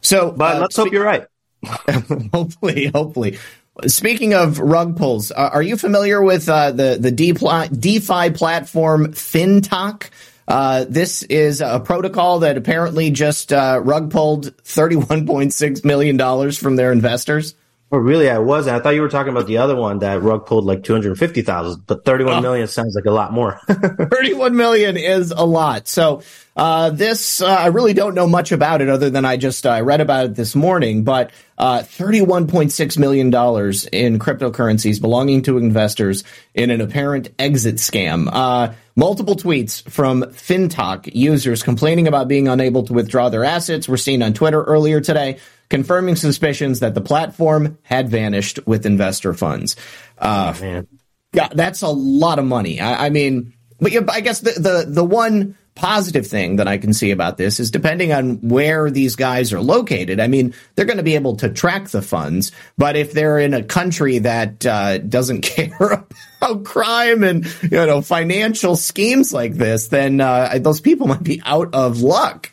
So, 0.02 0.32
but 0.32 0.58
uh, 0.58 0.60
let's 0.62 0.76
hope 0.76 0.92
you're 0.92 1.06
right. 1.06 1.26
hopefully, 2.34 2.88
hopefully. 2.88 3.40
Speaking 3.88 4.34
of 4.34 4.60
rug 4.60 4.96
pulls, 4.96 5.32
uh, 5.32 5.50
are 5.52 5.62
you 5.62 5.78
familiar 5.78 6.22
with 6.22 6.48
uh, 6.48 6.72
the 6.72 6.98
the 7.00 7.12
DeFi 7.12 8.30
platform 8.32 9.08
Fintoch? 9.08 10.10
Uh, 10.48 10.86
this 10.88 11.24
is 11.24 11.62
a 11.62 11.80
protocol 11.80 12.40
that 12.40 12.58
apparently 12.58 13.10
just 13.10 13.52
uh, 13.52 13.82
rug 13.84 14.12
pulled 14.12 14.56
$31.6 14.64 15.84
million 15.84 16.52
from 16.52 16.76
their 16.76 16.92
investors. 16.92 17.56
Really? 18.00 18.30
I 18.30 18.40
wasn't. 18.40 18.76
I 18.76 18.80
thought 18.80 18.96
you 18.96 19.02
were 19.02 19.10
talking 19.10 19.32
about 19.32 19.48
the 19.48 19.58
other 19.58 19.76
one 19.76 20.00
that 20.00 20.22
rug 20.22 20.46
pulled 20.46 20.66
like 20.66 20.84
250,000, 20.84 21.86
but 21.86 22.06
thirty-one 22.06 22.36
oh. 22.36 22.42
million 22.42 22.68
sounds 22.68 22.96
like 22.96 23.06
a 23.06 23.12
lot 23.12 23.34
more. 23.34 23.60
31 23.68 24.56
million 24.56 24.98
is 24.98 25.32
a 25.32 25.46
lot. 25.46 25.88
So, 25.88 26.22
uh, 26.56 26.90
this, 26.90 27.42
uh, 27.42 27.48
I 27.48 27.68
really 27.68 27.94
don't 27.94 28.16
know 28.16 28.28
much 28.28 28.52
about 28.52 28.82
it 28.82 28.90
other 28.90 29.10
than 29.10 29.26
I 29.26 29.38
just 29.38 29.66
uh, 29.66 29.82
read 29.84 30.00
about 30.00 30.26
it 30.26 30.36
this 30.36 30.56
morning, 30.56 31.04
but 31.04 31.32
uh, 31.58 31.80
$31.6 31.80 32.98
million 32.98 33.28
in 33.28 34.20
cryptocurrencies 34.20 35.02
belonging 35.02 35.42
to 35.44 35.58
investors 35.58 36.24
in 36.54 36.70
an 36.70 36.82
apparent 36.82 37.30
exit 37.38 37.76
scam. 37.76 38.30
Uh, 38.32 38.74
multiple 38.96 39.36
tweets 39.36 39.88
from 39.90 40.24
Fintoch 40.24 41.10
users 41.14 41.62
complaining 41.62 42.08
about 42.08 42.28
being 42.28 42.48
unable 42.48 42.84
to 42.84 42.94
withdraw 42.94 43.30
their 43.30 43.44
assets 43.44 43.88
were 43.88 43.98
seen 43.98 44.24
on 44.24 44.34
Twitter 44.34 44.64
earlier 44.64 45.02
today 45.02 45.40
confirming 45.70 46.16
suspicions 46.16 46.80
that 46.80 46.96
the 46.96 47.02
platform 47.02 47.78
had 47.84 48.10
vanished 48.10 48.60
with 48.66 48.86
investor 48.86 49.34
funds. 49.34 49.76
Uh, 50.18 50.54
oh, 50.56 50.62
man. 50.62 50.88
Yeah, 51.34 51.50
that's 51.52 51.82
a 51.82 51.90
lot 51.90 52.40
of 52.40 52.46
money. 52.46 52.80
I, 52.80 53.08
I 53.08 53.10
mean, 53.10 53.54
but 53.80 53.92
yeah, 53.92 54.02
I 54.10 54.22
guess 54.22 54.40
the, 54.40 54.52
the, 54.52 54.86
the 54.88 55.04
one 55.04 55.58
positive 55.76 56.26
thing 56.26 56.56
that 56.56 56.68
I 56.68 56.78
can 56.78 56.94
see 56.94 57.12
about 57.12 57.38
this 57.38 57.60
is 57.60 57.70
depending 57.70 58.14
on 58.14 58.38
where 58.48 58.90
these 58.90 59.18
guys 59.18 59.52
are 59.52 59.62
located. 59.62 60.22
I 60.22 60.28
mean, 60.28 60.54
they're 60.76 60.86
going 60.86 60.98
to 60.98 61.04
be 61.04 61.16
able 61.16 61.36
to 61.38 61.50
track 61.50 61.90
the 61.90 62.02
funds, 62.02 62.54
but 62.78 62.96
if 62.96 63.12
they're 63.12 63.40
in 63.40 63.54
a 63.54 63.64
country 63.64 64.20
that 64.20 64.66
uh, 64.66 65.00
doesn't 65.00 65.42
care 65.44 66.06
about 66.42 66.64
crime 66.64 67.24
and 67.24 67.46
you 67.64 67.70
know 67.72 68.02
financial 68.02 68.78
schemes 68.78 69.34
like 69.34 69.54
this, 69.56 69.90
then 69.90 70.22
uh, 70.22 70.58
those 70.60 70.80
people 70.80 71.08
might 71.08 71.24
be 71.24 71.42
out 71.46 71.74
of 71.74 72.02
luck. 72.02 72.52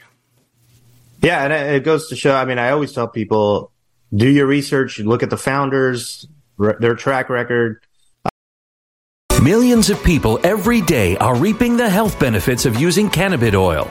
Yeah, 1.23 1.45
and 1.45 1.53
it 1.53 1.85
goes 1.85 2.09
to 2.09 2.17
show. 2.17 2.35
I 2.35 2.45
mean, 2.45 2.59
I 2.59 2.71
always 2.71 2.93
tell 2.93 3.09
people 3.09 3.71
do 4.15 4.29
your 4.29 4.47
research, 4.47 4.99
look 4.99 5.23
at 5.23 5.31
the 5.31 5.37
founders, 5.37 6.27
their 6.59 6.95
track 6.95 7.31
record. 7.31 7.83
Millions 9.43 9.91
of 9.91 10.03
people 10.05 10.39
every 10.45 10.81
day 10.83 11.17
are 11.17 11.35
reaping 11.35 11.77
the 11.77 11.89
health 11.89 12.19
benefits 12.21 12.67
of 12.67 12.79
using 12.79 13.09
cannabis 13.09 13.55
oil 13.55 13.91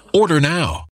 Order 0.13 0.41
now. 0.41 0.90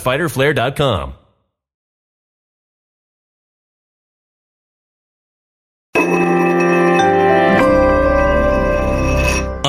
www.fighterflare.com. 0.00 1.19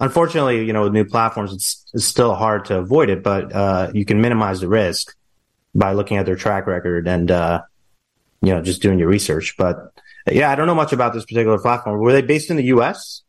unfortunately, 0.00 0.64
you 0.64 0.72
know, 0.72 0.84
with 0.84 0.92
new 0.92 1.04
platforms, 1.04 1.52
it's, 1.52 1.84
it's 1.94 2.04
still 2.04 2.34
hard 2.34 2.66
to 2.66 2.78
avoid 2.78 3.10
it, 3.10 3.22
but 3.22 3.52
uh, 3.52 3.90
you 3.94 4.04
can 4.04 4.20
minimize 4.20 4.60
the 4.60 4.68
risk 4.68 5.16
by 5.74 5.92
looking 5.92 6.16
at 6.16 6.26
their 6.26 6.36
track 6.36 6.66
record 6.66 7.06
and, 7.06 7.30
uh, 7.30 7.62
you 8.40 8.54
know, 8.54 8.62
just 8.62 8.82
doing 8.82 8.98
your 8.98 9.08
research. 9.08 9.56
But 9.58 9.92
yeah, 10.30 10.50
I 10.50 10.54
don't 10.54 10.66
know 10.66 10.74
much 10.74 10.92
about 10.92 11.14
this 11.14 11.24
particular 11.24 11.58
platform. 11.58 11.98
Were 12.00 12.12
they 12.12 12.22
based 12.22 12.50
in 12.50 12.56
the 12.56 12.64
U.S.? 12.64 13.22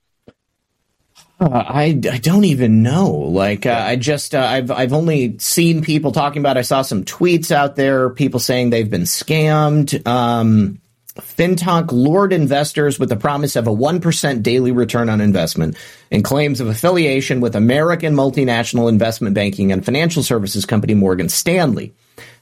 Uh, 1.39 1.47
I, 1.49 1.85
I 2.11 2.17
don't 2.17 2.43
even 2.43 2.83
know. 2.83 3.11
Like 3.11 3.65
uh, 3.65 3.71
I 3.71 3.95
just 3.95 4.35
uh, 4.35 4.39
I've 4.39 4.71
I've 4.71 4.91
only 4.91 5.37
seen 5.39 5.81
people 5.81 6.11
talking 6.11 6.41
about. 6.41 6.57
I 6.57 6.63
saw 6.63 6.81
some 6.81 7.05
tweets 7.05 7.49
out 7.51 7.77
there, 7.77 8.09
people 8.09 8.41
saying 8.41 8.71
they've 8.71 8.89
been 8.89 9.03
scammed. 9.03 10.05
Um, 10.05 10.81
Fintoch 11.15 11.91
lured 11.91 12.33
investors 12.33 12.99
with 12.99 13.09
the 13.09 13.15
promise 13.15 13.55
of 13.55 13.67
a 13.67 13.75
1% 13.75 14.43
daily 14.43 14.71
return 14.71 15.09
on 15.09 15.21
investment 15.21 15.75
and 16.11 16.23
claims 16.23 16.61
of 16.61 16.67
affiliation 16.67 17.41
with 17.41 17.55
American 17.55 18.15
multinational 18.15 18.89
investment 18.89 19.33
banking 19.33 19.71
and 19.71 19.83
financial 19.83 20.23
services 20.23 20.65
company 20.65 20.93
Morgan 20.93 21.29
Stanley. 21.29 21.93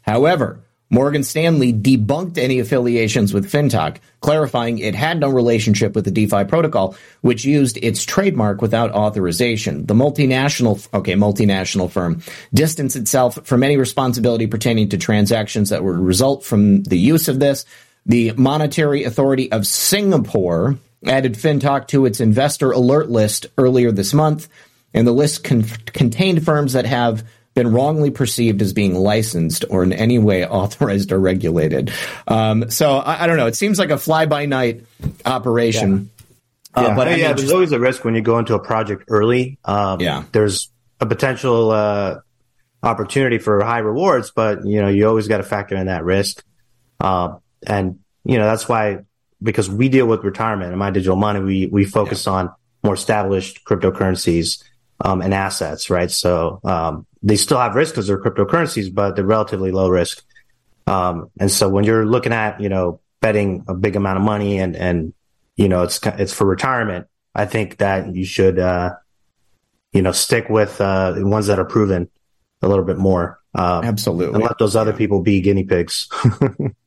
However, 0.02 0.60
Morgan 0.90 1.24
Stanley 1.24 1.74
debunked 1.74 2.38
any 2.38 2.60
affiliations 2.60 3.34
with 3.34 3.52
Fintoch, 3.52 3.98
clarifying 4.22 4.80
it 4.80 4.96
had 4.96 5.20
no 5.20 5.28
relationship 5.28 5.94
with 5.94 6.06
the 6.06 6.12
DeFi 6.12 6.46
protocol, 6.46 6.96
which 7.22 7.44
used 7.44 7.78
its 7.82 8.06
trademark 8.06 8.62
without 8.62 8.92
authorization. 8.92 9.86
The 9.86 9.94
multinational, 9.94 10.88
okay, 10.94 11.14
multinational 11.14 11.92
firm 11.92 12.22
distanced 12.54 12.96
itself 12.96 13.38
from 13.46 13.64
any 13.64 13.76
responsibility 13.76 14.48
pertaining 14.48 14.88
to 14.90 14.98
transactions 14.98 15.72
that 15.72 15.84
would 15.84 16.00
result 16.00 16.46
from 16.46 16.84
the 16.84 16.98
use 16.98 17.28
of 17.28 17.40
this. 17.40 17.66
The 18.08 18.32
Monetary 18.38 19.04
Authority 19.04 19.52
of 19.52 19.68
Singapore 19.68 20.78
added 21.06 21.34
Fintoch 21.34 21.88
to 21.90 22.06
its 22.06 22.22
investor 22.22 22.72
alert 22.72 23.10
list 23.10 23.48
earlier 23.58 23.92
this 23.92 24.14
month, 24.14 24.48
and 24.94 25.06
the 25.06 25.12
list 25.12 25.44
con- 25.44 25.64
contained 25.64 26.44
firms 26.44 26.74
that 26.74 26.86
have 26.86 27.24
been 27.54 27.74
wrongly 27.74 28.12
perceived 28.12 28.62
as 28.62 28.72
being 28.72 28.96
licensed 28.96 29.66
or 29.70 29.84
in 29.84 29.92
any 29.92 30.20
way 30.20 30.46
authorized 30.48 31.12
or 31.12 31.20
regulated. 31.20 31.92
Um, 32.28 32.70
so 32.70 32.98
I, 32.98 33.24
I, 33.24 33.28
don't 33.28 33.38
know. 33.38 33.48
It 33.48 33.56
seems 33.56 33.78
like 33.78 33.90
a 33.90 33.98
fly 33.98 34.26
by 34.26 34.46
night 34.46 34.86
operation. 35.26 36.10
Yeah. 36.76 36.84
Uh, 36.84 36.96
but 36.96 37.08
yeah, 37.08 37.14
I 37.14 37.16
mean, 37.16 37.26
there's 37.26 37.42
just, 37.42 37.54
always 37.54 37.72
a 37.72 37.80
risk 37.80 38.06
when 38.06 38.16
you 38.16 38.22
go 38.22 38.38
into 38.40 38.54
a 38.54 38.60
project 38.60 39.06
early. 39.10 39.58
Um, 39.66 40.00
yeah, 40.00 40.24
there's 40.32 40.70
a 41.02 41.08
potential 41.08 41.72
uh, 41.72 42.20
opportunity 42.84 43.40
for 43.40 43.64
high 43.64 43.80
rewards, 43.80 44.32
but 44.32 44.64
you 44.64 44.82
know 44.82 44.88
you 44.88 45.08
always 45.08 45.28
got 45.28 45.38
to 45.38 45.44
factor 45.44 45.76
in 45.76 45.88
that 45.88 46.04
risk. 46.04 46.44
Uh, 47.00 47.38
and 47.66 48.00
you 48.24 48.38
know 48.38 48.46
that's 48.46 48.68
why 48.68 49.00
because 49.42 49.70
we 49.70 49.90
deal 49.90 50.08
with 50.08 50.24
retirement 50.24 50.72
and 50.72 50.80
my 50.80 50.92
digital 50.92 51.16
money, 51.16 51.40
we 51.40 51.68
we 51.68 51.86
focus 51.86 52.26
yeah. 52.26 52.34
on 52.34 52.52
more 52.84 52.94
established 52.94 53.64
cryptocurrencies 53.66 54.64
um, 55.02 55.22
and 55.22 55.34
assets, 55.34 55.90
right? 55.90 56.10
So 56.10 56.60
um, 56.64 57.06
they 57.22 57.36
still 57.36 57.60
have 57.60 57.76
risk 57.76 57.94
because 57.94 58.08
they're 58.08 58.22
cryptocurrencies, 58.22 58.94
but 58.94 59.16
they're 59.16 59.26
relatively 59.26 59.72
low 59.72 59.90
risk. 59.90 60.24
Um, 60.86 61.30
and 61.40 61.52
so 61.52 61.70
when 61.70 61.84
you're 61.84 62.06
looking 62.06 62.34
at, 62.34 62.62
you 62.62 62.70
know, 62.70 63.02
betting 63.22 63.66
a 63.68 63.74
big 63.74 63.96
amount 63.96 64.18
of 64.18 64.24
money 64.24 64.58
and, 64.60 64.76
and, 64.76 65.14
you 65.56 65.68
know, 65.68 65.84
it's, 65.84 66.00
it's 66.04 66.34
for 66.34 66.46
retirement, 66.46 67.08
I 67.36 67.46
think 67.46 67.78
that 67.78 68.16
you 68.16 68.26
should, 68.26 68.58
uh, 68.58 68.96
you 69.92 70.02
know, 70.02 70.12
stick 70.12 70.50
with, 70.50 70.80
uh, 70.80 71.12
the 71.12 71.26
ones 71.26 71.48
that 71.48 71.60
are 71.60 71.66
proven 71.66 72.10
a 72.62 72.68
little 72.68 72.86
bit 72.86 72.98
more. 72.98 73.40
Um, 73.54 73.84
Absolutely. 73.84 74.36
And 74.36 74.44
let 74.44 74.58
those 74.60 74.76
other 74.76 74.94
people 74.94 75.22
be 75.22 75.42
guinea 75.42 75.64
pigs. 75.64 76.08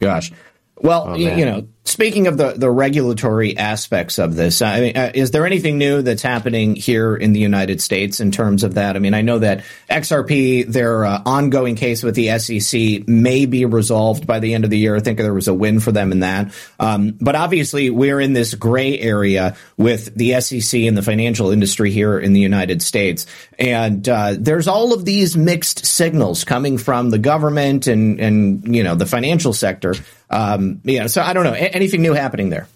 Gosh. 0.00 0.32
Well, 0.78 1.04
oh, 1.08 1.14
you 1.14 1.44
know, 1.44 1.68
speaking 1.84 2.26
of 2.26 2.36
the, 2.36 2.52
the 2.52 2.70
regulatory 2.70 3.56
aspects 3.56 4.18
of 4.18 4.36
this, 4.36 4.62
I 4.62 4.80
mean, 4.80 4.96
uh, 4.96 5.10
is 5.14 5.30
there 5.30 5.46
anything 5.46 5.78
new 5.78 6.02
that's 6.02 6.22
happening 6.22 6.76
here 6.76 7.16
in 7.16 7.32
the 7.32 7.40
United 7.40 7.80
States 7.80 8.20
in 8.20 8.30
terms 8.30 8.64
of 8.64 8.74
that? 8.74 8.96
I 8.96 8.98
mean, 8.98 9.14
I 9.14 9.22
know 9.22 9.38
that 9.38 9.64
XRP, 9.88 10.66
their 10.66 11.04
uh, 11.04 11.22
ongoing 11.24 11.76
case 11.76 12.02
with 12.02 12.14
the 12.14 12.38
SEC 12.38 13.08
may 13.08 13.46
be 13.46 13.64
resolved 13.64 14.26
by 14.26 14.40
the 14.40 14.54
end 14.54 14.64
of 14.64 14.70
the 14.70 14.78
year. 14.78 14.94
I 14.94 15.00
think 15.00 15.18
there 15.18 15.34
was 15.34 15.48
a 15.48 15.54
win 15.54 15.80
for 15.80 15.90
them 15.90 16.12
in 16.12 16.20
that. 16.20 16.54
Um, 16.78 17.16
but 17.20 17.34
obviously, 17.34 17.90
we're 17.90 18.20
in 18.20 18.34
this 18.34 18.54
gray 18.54 18.98
area 18.98 19.56
with 19.76 20.14
the 20.14 20.40
SEC 20.40 20.80
and 20.82 20.96
the 20.96 21.02
financial 21.02 21.50
industry 21.50 21.90
here 21.90 22.18
in 22.18 22.34
the 22.34 22.40
United 22.40 22.82
States. 22.82 23.26
And 23.58 24.06
uh, 24.08 24.36
there's 24.38 24.68
all 24.68 24.92
of 24.92 25.04
these 25.04 25.36
mixed 25.36 25.86
signals 25.86 26.44
coming 26.44 26.78
from 26.78 27.10
the 27.10 27.18
government 27.18 27.86
and, 27.86 28.20
and 28.20 28.74
you 28.74 28.84
know, 28.84 28.94
the 28.94 29.06
financial 29.06 29.52
sector 29.52 29.94
um, 30.30 30.80
yeah, 30.84 31.08
so 31.08 31.22
I 31.22 31.32
don't 31.32 31.42
know. 31.42 31.54
Anything 31.72 32.02
new 32.02 32.12
happening 32.12 32.50
there? 32.50 32.68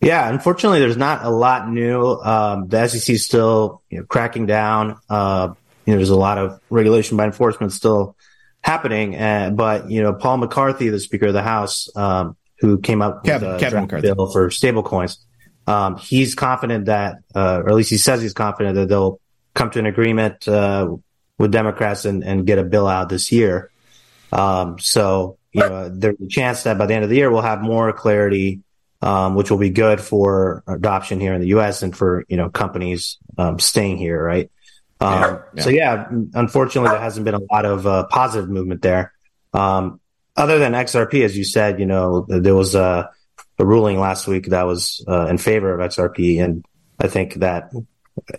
Yeah, 0.00 0.28
unfortunately, 0.28 0.78
there's 0.78 0.96
not 0.96 1.24
a 1.24 1.30
lot 1.30 1.68
new. 1.68 2.12
Um, 2.12 2.68
the 2.68 2.86
SEC 2.86 3.14
is 3.14 3.24
still 3.24 3.82
you 3.90 3.98
know, 3.98 4.04
cracking 4.04 4.46
down. 4.46 4.98
Uh, 5.10 5.54
you 5.86 5.92
know, 5.92 5.98
there's 5.98 6.10
a 6.10 6.16
lot 6.16 6.38
of 6.38 6.60
regulation 6.70 7.16
by 7.16 7.24
enforcement 7.24 7.72
still 7.72 8.16
happening. 8.60 9.16
Uh, 9.16 9.50
but 9.50 9.90
you 9.90 10.02
know, 10.02 10.12
Paul 10.12 10.36
McCarthy, 10.36 10.88
the 10.88 11.00
Speaker 11.00 11.28
of 11.28 11.32
the 11.32 11.42
House, 11.42 11.88
um, 11.96 12.36
who 12.60 12.78
came 12.78 13.02
up 13.02 13.24
with 13.24 13.42
a 13.42 13.58
Kevin 13.58 13.86
bill 13.86 14.30
for 14.30 14.50
stablecoins, 14.50 15.18
um, 15.66 15.96
he's 15.96 16.34
confident 16.34 16.86
that, 16.86 17.18
uh, 17.34 17.62
or 17.62 17.68
at 17.68 17.74
least 17.74 17.90
he 17.90 17.98
says 17.98 18.22
he's 18.22 18.34
confident 18.34 18.74
that 18.76 18.88
they'll 18.88 19.20
come 19.54 19.70
to 19.70 19.78
an 19.78 19.86
agreement 19.86 20.46
uh, 20.46 20.94
with 21.38 21.50
Democrats 21.50 22.04
and, 22.04 22.22
and, 22.24 22.46
get 22.46 22.58
a 22.58 22.64
bill 22.64 22.86
out 22.86 23.08
this 23.08 23.32
year. 23.32 23.70
Um, 24.32 24.78
so 24.78 25.37
you 25.52 25.60
know, 25.60 25.88
there's 25.88 26.20
a 26.20 26.28
chance 26.28 26.64
that 26.64 26.78
by 26.78 26.86
the 26.86 26.94
end 26.94 27.04
of 27.04 27.10
the 27.10 27.16
year 27.16 27.30
we'll 27.30 27.42
have 27.42 27.60
more 27.60 27.92
clarity, 27.92 28.60
um, 29.00 29.34
which 29.34 29.50
will 29.50 29.58
be 29.58 29.70
good 29.70 30.00
for 30.00 30.62
adoption 30.66 31.20
here 31.20 31.34
in 31.34 31.40
the 31.40 31.48
U.S. 31.48 31.82
and 31.82 31.96
for 31.96 32.24
you 32.28 32.36
know 32.36 32.50
companies 32.50 33.18
um, 33.38 33.58
staying 33.58 33.98
here, 33.98 34.22
right? 34.22 34.50
Um, 35.00 35.40
yeah. 35.54 35.62
So 35.62 35.70
yeah, 35.70 36.08
unfortunately, 36.34 36.90
there 36.90 37.00
hasn't 37.00 37.24
been 37.24 37.34
a 37.34 37.52
lot 37.52 37.64
of 37.64 37.86
uh, 37.86 38.06
positive 38.06 38.50
movement 38.50 38.82
there. 38.82 39.12
Um, 39.52 40.00
other 40.36 40.58
than 40.58 40.72
XRP, 40.72 41.24
as 41.24 41.36
you 41.36 41.44
said, 41.44 41.80
you 41.80 41.86
know, 41.86 42.26
there 42.28 42.54
was 42.54 42.74
a, 42.74 43.10
a 43.58 43.66
ruling 43.66 43.98
last 43.98 44.26
week 44.26 44.46
that 44.46 44.64
was 44.66 45.04
uh, 45.08 45.26
in 45.26 45.38
favor 45.38 45.72
of 45.72 45.90
XRP, 45.90 46.42
and 46.42 46.64
I 46.98 47.08
think 47.08 47.34
that 47.34 47.72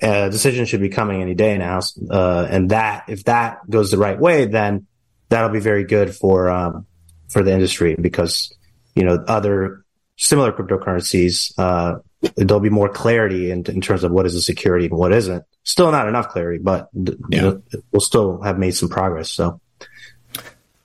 a 0.02 0.30
decision 0.30 0.66
should 0.66 0.82
be 0.82 0.90
coming 0.90 1.22
any 1.22 1.36
day 1.36 1.58
now. 1.58 1.82
Uh, 2.10 2.48
and 2.50 2.72
that 2.72 3.06
if 3.08 3.26
that 3.26 3.70
goes 3.70 3.92
the 3.92 3.98
right 3.98 4.20
way, 4.20 4.46
then 4.46 4.88
that'll 5.30 5.50
be 5.50 5.60
very 5.60 5.84
good 5.84 6.16
for 6.16 6.50
um, 6.50 6.86
for 7.30 7.44
the 7.44 7.54
industry 7.54 7.96
because 8.00 8.54
you 8.96 9.04
know 9.04 9.24
other 9.28 9.86
similar 10.18 10.52
cryptocurrencies 10.52 11.54
uh, 11.58 12.00
there'll 12.36 12.60
be 12.60 12.70
more 12.70 12.90
clarity 12.90 13.52
in, 13.52 13.64
in, 13.68 13.82
terms 13.82 14.04
of 14.04 14.12
what 14.12 14.26
is 14.26 14.36
a 14.36 14.42
security 14.42 14.88
and 14.88 14.98
what 14.98 15.14
isn't. 15.14 15.44
Still 15.64 15.92
not 15.92 16.08
enough 16.08 16.30
clarity, 16.30 16.60
but 16.62 16.90
yeah. 16.94 17.14
you 17.30 17.42
know, 17.42 17.62
we'll 17.92 18.02
still 18.02 18.42
have 18.42 18.58
made 18.58 18.72
some 18.72 18.90
progress. 18.90 19.30
So. 19.32 19.62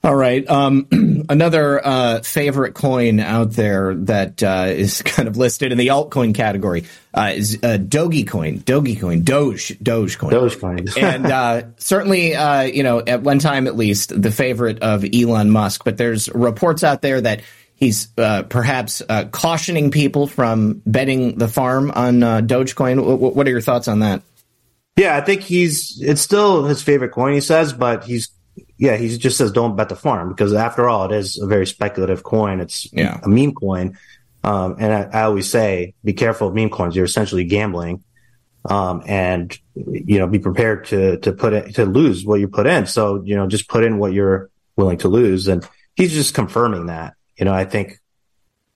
All 0.05 0.15
right. 0.15 0.47
Um, 0.47 1.25
another 1.29 1.83
uh, 1.83 2.21
favorite 2.21 2.75
coin 2.75 3.19
out 3.19 3.53
there 3.53 3.95
that 3.95 4.43
uh, 4.43 4.67
is 4.67 5.01
kind 5.05 5.27
of 5.27 5.35
listed 5.35 5.71
in 5.71 5.79
the 5.79 5.87
altcoin 5.87 6.35
category 6.35 6.85
uh, 7.11 7.31
is 7.33 7.55
uh, 7.63 7.79
Dogecoin, 7.79 8.63
Dogecoin, 8.63 9.23
Doge, 9.23 9.69
Dogecoin, 9.79 10.29
Dogecoin, 10.29 10.95
and 11.01 11.25
uh, 11.25 11.63
certainly, 11.77 12.35
uh, 12.35 12.61
you 12.61 12.83
know, 12.83 12.99
at 12.99 13.23
one 13.23 13.39
time 13.39 13.65
at 13.65 13.75
least, 13.75 14.21
the 14.21 14.31
favorite 14.31 14.83
of 14.83 15.03
Elon 15.11 15.49
Musk. 15.49 15.83
But 15.83 15.97
there's 15.97 16.29
reports 16.29 16.83
out 16.83 17.01
there 17.01 17.19
that 17.21 17.41
he's 17.73 18.07
uh, 18.19 18.43
perhaps 18.43 19.01
uh, 19.09 19.25
cautioning 19.31 19.89
people 19.89 20.27
from 20.27 20.83
betting 20.85 21.39
the 21.39 21.47
farm 21.47 21.89
on 21.89 22.21
uh, 22.21 22.41
Dogecoin. 22.41 22.97
W- 22.97 23.17
what 23.17 23.47
are 23.47 23.51
your 23.51 23.59
thoughts 23.59 23.87
on 23.87 24.01
that? 24.01 24.21
Yeah, 24.97 25.17
I 25.17 25.21
think 25.21 25.41
he's 25.41 25.99
it's 25.99 26.21
still 26.21 26.65
his 26.65 26.83
favorite 26.83 27.11
coin. 27.11 27.33
He 27.33 27.41
says, 27.41 27.73
but 27.73 28.03
he's 28.03 28.29
yeah, 28.77 28.97
he 28.97 29.17
just 29.17 29.37
says 29.37 29.51
don't 29.51 29.75
bet 29.75 29.89
the 29.89 29.95
farm 29.95 30.29
because 30.29 30.53
after 30.53 30.89
all, 30.89 31.05
it 31.05 31.15
is 31.15 31.37
a 31.39 31.47
very 31.47 31.65
speculative 31.65 32.23
coin. 32.23 32.59
It's 32.59 32.91
yeah. 32.91 33.19
a 33.23 33.29
meme 33.29 33.53
coin. 33.53 33.97
Um, 34.43 34.75
and 34.79 34.93
I, 34.93 35.19
I, 35.19 35.23
always 35.23 35.49
say, 35.49 35.95
be 36.03 36.13
careful 36.13 36.49
of 36.49 36.53
meme 36.53 36.69
coins. 36.69 36.95
You're 36.95 37.05
essentially 37.05 37.45
gambling. 37.45 38.03
Um, 38.69 39.03
and, 39.05 39.57
you 39.75 40.19
know, 40.19 40.27
be 40.27 40.39
prepared 40.39 40.85
to, 40.85 41.17
to 41.17 41.31
put 41.33 41.53
it, 41.53 41.75
to 41.75 41.85
lose 41.85 42.25
what 42.25 42.39
you 42.39 42.47
put 42.47 42.67
in. 42.67 42.85
So, 42.85 43.23
you 43.23 43.35
know, 43.35 43.47
just 43.47 43.67
put 43.67 43.83
in 43.83 43.97
what 43.97 44.13
you're 44.13 44.49
willing 44.75 44.97
to 44.99 45.07
lose. 45.07 45.47
And 45.47 45.67
he's 45.95 46.13
just 46.13 46.33
confirming 46.33 46.87
that. 46.87 47.13
You 47.37 47.45
know, 47.45 47.53
I 47.53 47.65
think 47.65 47.99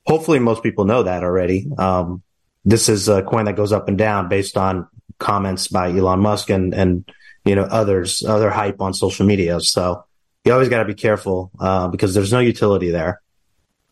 hopefully 0.06 0.40
most 0.40 0.64
people 0.64 0.86
know 0.86 1.04
that 1.04 1.24
already. 1.24 1.68
Um, 1.78 2.24
this 2.66 2.90
is 2.90 3.10
a 3.10 3.24
coin 3.24 3.46
that 3.46 3.56
goes 3.56 3.72
up 3.72 3.88
and 3.88 3.98
down 3.98 4.28
based 4.28 4.58
on 4.58 4.88
comments 5.18 5.68
by 5.68 5.92
Elon 5.92 6.20
Musk 6.20 6.50
and, 6.50 6.74
and, 6.74 7.10
you 7.50 7.56
know, 7.56 7.64
others, 7.64 8.24
other 8.24 8.52
hype 8.52 8.80
on 8.80 8.94
social 8.94 9.26
media. 9.26 9.60
So 9.60 10.06
you 10.46 10.54
always 10.54 10.70
got 10.70 10.80
to 10.80 10.86
be 10.86 10.94
careful, 10.94 11.50
uh, 11.60 11.88
because 11.88 12.14
there's 12.14 12.32
no 12.32 12.40
utility 12.40 12.92
there. 12.92 13.22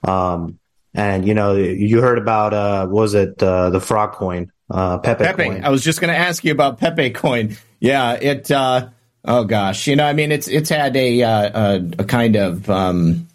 Um, 0.04 0.60
and 0.93 1.28
you 1.28 1.34
know, 1.34 1.56
you 1.56 2.02
heard 2.02 2.17
about 2.17 2.54
uh, 2.54 2.88
was 2.89 3.13
it 3.15 3.41
uh, 3.41 3.72
the 3.72 3.82
frog 3.82 4.13
coin, 4.13 4.52
uh, 4.70 5.00
Pepe, 5.00 5.24
Pepe. 5.24 5.43
Coin. 5.43 5.63
I 5.63 5.70
was 5.70 5.84
just 5.84 6.00
going 6.00 6.13
to 6.13 6.17
ask 6.17 6.43
you 6.43 6.52
about 6.52 6.80
Pepe 6.80 7.12
coin. 7.12 7.58
Yeah, 7.80 8.13
it. 8.13 8.50
Uh, 8.50 8.89
oh 9.26 9.43
gosh, 9.43 9.88
you 9.88 9.96
know, 9.96 10.06
I 10.06 10.13
mean, 10.13 10.32
it's 10.32 10.48
it's 10.48 10.70
had 10.70 10.96
a 10.96 11.22
uh, 11.24 11.50
a, 11.54 11.91
a 12.00 12.04
kind 12.04 12.36
of 12.36 12.70
um, 12.70 13.28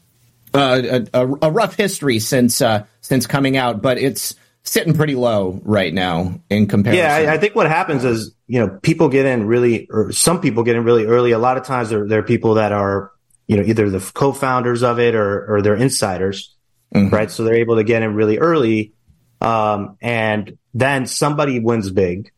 a, 0.54 1.06
a, 1.12 1.26
a, 1.26 1.50
rough 1.50 1.76
history 1.76 2.18
since 2.18 2.60
uh, 2.60 2.84
since 3.00 3.26
coming 3.26 3.56
out, 3.56 3.82
but 3.82 3.98
it's 3.98 4.34
sitting 4.64 4.94
pretty 4.94 5.14
low 5.14 5.60
right 5.64 5.92
now 5.92 6.40
in 6.48 6.66
comparison. 6.66 7.04
Yeah, 7.04 7.14
I, 7.14 7.34
I, 7.34 7.38
think 7.38 7.54
what 7.54 7.66
happens 7.66 8.04
is 8.04 8.34
you 8.46 8.60
know 8.60 8.78
people 8.82 9.08
get 9.08 9.26
in 9.26 9.46
really, 9.46 9.88
or 9.90 10.12
some 10.12 10.40
people 10.40 10.62
get 10.62 10.76
in 10.76 10.84
really 10.84 11.06
early. 11.06 11.32
A 11.32 11.38
lot 11.38 11.56
of 11.56 11.64
times 11.64 11.90
there 11.90 12.06
there 12.06 12.20
are 12.20 12.24
people 12.24 12.54
that 12.54 12.72
are 12.72 13.12
you 13.46 13.56
know 13.56 13.62
either 13.64 13.90
the 13.90 14.00
co-founders 14.14 14.82
of 14.82 14.98
it 14.98 15.14
or 15.14 15.46
or 15.46 15.62
they're 15.62 15.76
insiders 15.76 16.54
mm-hmm. 16.94 17.14
right? 17.14 17.30
So 17.30 17.44
they're 17.44 17.54
able 17.54 17.76
to 17.76 17.84
get 17.84 18.02
in 18.02 18.14
really 18.14 18.38
early. 18.38 18.92
Um, 19.40 19.96
and 20.00 20.58
then 20.74 21.06
somebody 21.06 21.58
wins 21.58 21.90
big, 21.90 22.32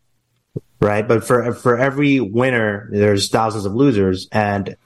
right? 0.81 1.07
But 1.07 1.25
for, 1.25 1.53
for 1.55 1.79
every 1.79 2.21
winner, 2.21 2.89
there's 2.91 3.29
thousands 3.29 3.67
of 3.67 3.75
losers. 3.75 4.29
And, 4.33 4.77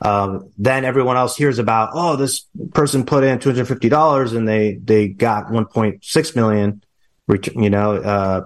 um, 0.00 0.50
then 0.58 0.84
everyone 0.84 1.16
else 1.16 1.36
hears 1.36 1.58
about, 1.58 1.90
oh, 1.94 2.16
this 2.16 2.46
person 2.74 3.06
put 3.06 3.24
in 3.24 3.38
$250 3.38 4.36
and 4.36 4.46
they, 4.46 4.74
they 4.74 5.08
got 5.08 5.46
1.6 5.46 6.36
million, 6.36 6.82
you 7.28 7.70
know, 7.70 7.96
uh, 7.96 8.44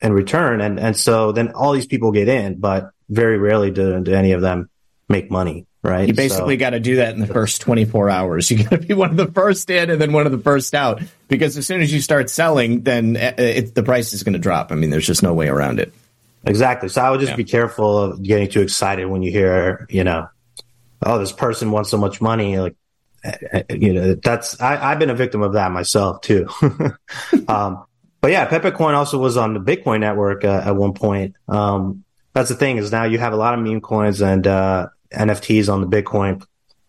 in 0.00 0.12
return. 0.12 0.60
And, 0.60 0.78
and 0.78 0.96
so 0.96 1.32
then 1.32 1.52
all 1.52 1.72
these 1.72 1.86
people 1.86 2.12
get 2.12 2.28
in, 2.28 2.58
but 2.58 2.90
very 3.08 3.38
rarely 3.38 3.70
do, 3.70 4.00
do 4.02 4.12
any 4.12 4.32
of 4.32 4.40
them 4.40 4.68
make 5.08 5.30
money 5.30 5.66
right? 5.86 6.08
You 6.08 6.14
basically 6.14 6.56
so. 6.56 6.60
got 6.60 6.70
to 6.70 6.80
do 6.80 6.96
that 6.96 7.14
in 7.14 7.20
the 7.20 7.26
first 7.26 7.60
24 7.62 8.10
hours. 8.10 8.50
You 8.56 8.62
got 8.62 8.70
to 8.70 8.78
be 8.78 8.94
one 8.94 9.10
of 9.10 9.16
the 9.16 9.30
first 9.30 9.68
in 9.70 9.90
and 9.90 10.00
then 10.00 10.12
one 10.12 10.26
of 10.26 10.32
the 10.32 10.38
first 10.38 10.74
out 10.74 11.02
because 11.28 11.56
as 11.56 11.66
soon 11.66 11.80
as 11.82 11.92
you 11.92 12.00
start 12.00 12.30
selling, 12.30 12.82
then 12.82 13.16
uh, 13.16 13.34
it, 13.36 13.74
the 13.74 13.82
price 13.82 14.12
is 14.12 14.22
going 14.22 14.32
to 14.32 14.38
drop. 14.38 14.72
I 14.72 14.76
mean, 14.76 14.90
there's 14.90 15.06
just 15.06 15.22
no 15.22 15.34
way 15.34 15.48
around 15.48 15.78
it. 15.78 15.92
Exactly. 16.44 16.88
So 16.88 17.02
I 17.02 17.10
would 17.10 17.20
just 17.20 17.32
yeah. 17.32 17.36
be 17.36 17.44
careful 17.44 17.98
of 17.98 18.22
getting 18.22 18.48
too 18.48 18.62
excited 18.62 19.06
when 19.06 19.22
you 19.22 19.30
hear, 19.30 19.86
you 19.90 20.04
know, 20.04 20.28
oh, 21.04 21.18
this 21.18 21.32
person 21.32 21.70
wants 21.70 21.90
so 21.90 21.98
much 21.98 22.20
money. 22.20 22.58
Like, 22.58 22.76
uh, 23.24 23.32
uh, 23.52 23.62
you 23.70 23.92
know, 23.92 24.14
that's, 24.14 24.60
I, 24.60 24.76
have 24.76 24.98
been 24.98 25.10
a 25.10 25.14
victim 25.14 25.42
of 25.42 25.54
that 25.54 25.70
myself 25.72 26.20
too. 26.22 26.48
um, 27.48 27.84
but 28.26 28.32
yeah, 28.32 28.44
Pepe 28.46 28.72
Coin 28.72 28.94
also 28.94 29.18
was 29.18 29.36
on 29.36 29.54
the 29.54 29.60
Bitcoin 29.60 30.00
network 30.00 30.44
uh, 30.44 30.60
at 30.64 30.74
one 30.74 30.94
point. 30.94 31.36
Um, 31.46 32.02
that's 32.32 32.48
the 32.48 32.56
thing 32.56 32.76
is 32.76 32.90
now 32.90 33.04
you 33.04 33.20
have 33.20 33.32
a 33.32 33.36
lot 33.36 33.54
of 33.54 33.60
meme 33.60 33.80
coins 33.80 34.20
and, 34.20 34.44
uh, 34.44 34.88
NFTs 35.12 35.72
on 35.72 35.80
the 35.80 35.86
Bitcoin 35.86 36.44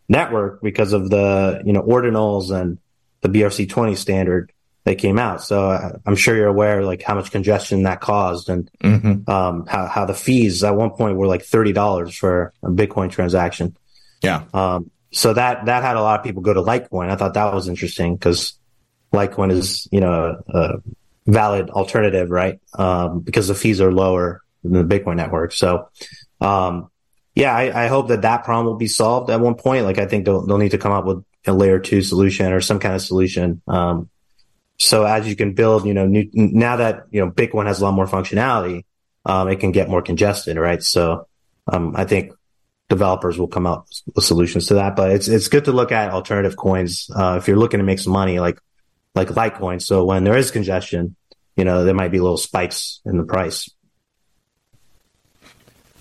network 0.10 0.64
because 0.64 0.94
of 0.94 1.12
the, 1.12 1.62
you 1.64 1.74
know, 1.74 1.84
ordinals 1.84 2.50
and 2.50 2.80
the 3.22 3.30
BRC20 3.30 3.96
standard 3.96 4.52
that 4.86 4.96
came 4.96 5.20
out. 5.20 5.44
So 5.44 5.70
uh, 5.70 6.00
I'm 6.08 6.16
sure 6.16 6.36
you're 6.36 6.48
aware 6.48 6.84
like 6.84 7.04
how 7.04 7.14
much 7.14 7.30
congestion 7.30 7.84
that 7.84 8.02
caused 8.02 8.50
and 8.50 8.72
mm-hmm. 8.84 9.30
um, 9.30 9.68
how, 9.68 9.86
how 9.86 10.06
the 10.06 10.16
fees 10.16 10.64
at 10.64 10.76
one 10.76 10.90
point 10.90 11.18
were 11.18 11.28
like 11.28 11.44
$30 11.44 12.18
for 12.18 12.52
a 12.64 12.70
Bitcoin 12.72 13.12
transaction. 13.12 13.78
Yeah. 14.24 14.46
Um, 14.56 14.90
so 15.12 15.34
that, 15.34 15.68
that 15.68 15.84
had 15.84 15.98
a 15.98 16.02
lot 16.02 16.20
of 16.20 16.24
people 16.26 16.42
go 16.42 16.56
to 16.56 16.64
Litecoin. 16.64 17.12
I 17.12 17.16
thought 17.16 17.36
that 17.36 17.54
was 17.54 17.68
interesting 17.68 18.16
because 18.16 18.58
Litecoin 19.14 19.52
is, 19.52 19.88
you 19.92 20.00
know, 20.00 20.42
a, 20.48 20.58
a 20.58 20.82
valid 21.28 21.70
alternative, 21.70 22.32
right? 22.32 22.60
Um, 22.74 23.20
because 23.20 23.48
the 23.48 23.56
fees 23.56 23.82
are 23.82 23.92
lower 23.92 24.42
than 24.64 24.88
the 24.88 25.00
Bitcoin 25.00 25.18
network. 25.18 25.52
So, 25.52 25.90
um, 26.42 26.90
yeah, 27.36 27.56
I, 27.56 27.86
I, 27.86 27.88
hope 27.88 28.08
that 28.08 28.24
that 28.24 28.44
problem 28.44 28.66
will 28.66 28.76
be 28.76 28.88
solved 28.88 29.30
at 29.30 29.40
one 29.40 29.56
point. 29.56 29.86
Like 29.86 30.00
I 30.00 30.08
think 30.08 30.26
they'll, 30.26 30.46
they'll 30.46 30.58
need 30.58 30.72
to 30.72 30.78
come 30.78 30.92
up 30.92 31.06
with 31.06 31.24
a 31.46 31.54
layer 31.54 31.80
two 31.80 32.02
solution 32.02 32.52
or 32.52 32.62
some 32.62 32.80
kind 32.80 32.96
of 32.96 33.02
solution. 33.02 33.62
Um, 33.68 34.10
so 34.80 35.04
as 35.04 35.28
you 35.28 35.36
can 35.36 35.54
build, 35.54 35.86
you 35.86 35.94
know, 35.94 36.08
new, 36.08 36.30
now 36.34 36.78
that, 36.78 37.06
you 37.12 37.24
know, 37.24 37.32
Bitcoin 37.32 37.68
has 37.68 37.82
a 37.82 37.84
lot 37.84 37.94
more 37.94 38.08
functionality, 38.08 38.86
um, 39.26 39.50
it 39.50 39.58
can 39.58 39.72
get 39.72 39.90
more 39.90 40.02
congested, 40.02 40.58
right? 40.58 40.82
So, 40.82 41.28
um, 41.68 41.96
I 41.96 42.06
think 42.06 42.32
developers 42.90 43.38
will 43.38 43.48
come 43.48 43.68
out 43.68 43.88
with 44.16 44.24
solutions 44.24 44.68
to 44.68 44.76
that. 44.76 44.96
But 44.96 45.12
it's 45.12 45.28
it's 45.28 45.48
good 45.48 45.66
to 45.66 45.72
look 45.72 45.92
at 45.92 46.12
alternative 46.12 46.56
coins 46.56 47.10
uh, 47.14 47.36
if 47.38 47.48
you're 47.48 47.58
looking 47.58 47.80
to 47.80 47.84
make 47.84 48.00
some 48.00 48.14
money, 48.14 48.40
like 48.40 48.60
like 49.18 49.30
Litecoin. 49.30 49.82
So 49.82 50.06
when 50.06 50.24
there 50.24 50.38
is 50.38 50.52
congestion, 50.52 51.16
you 51.56 51.66
know 51.66 51.84
there 51.84 51.94
might 51.94 52.12
be 52.12 52.20
little 52.20 52.38
spikes 52.38 53.02
in 53.06 53.18
the 53.18 53.24
price. 53.24 53.70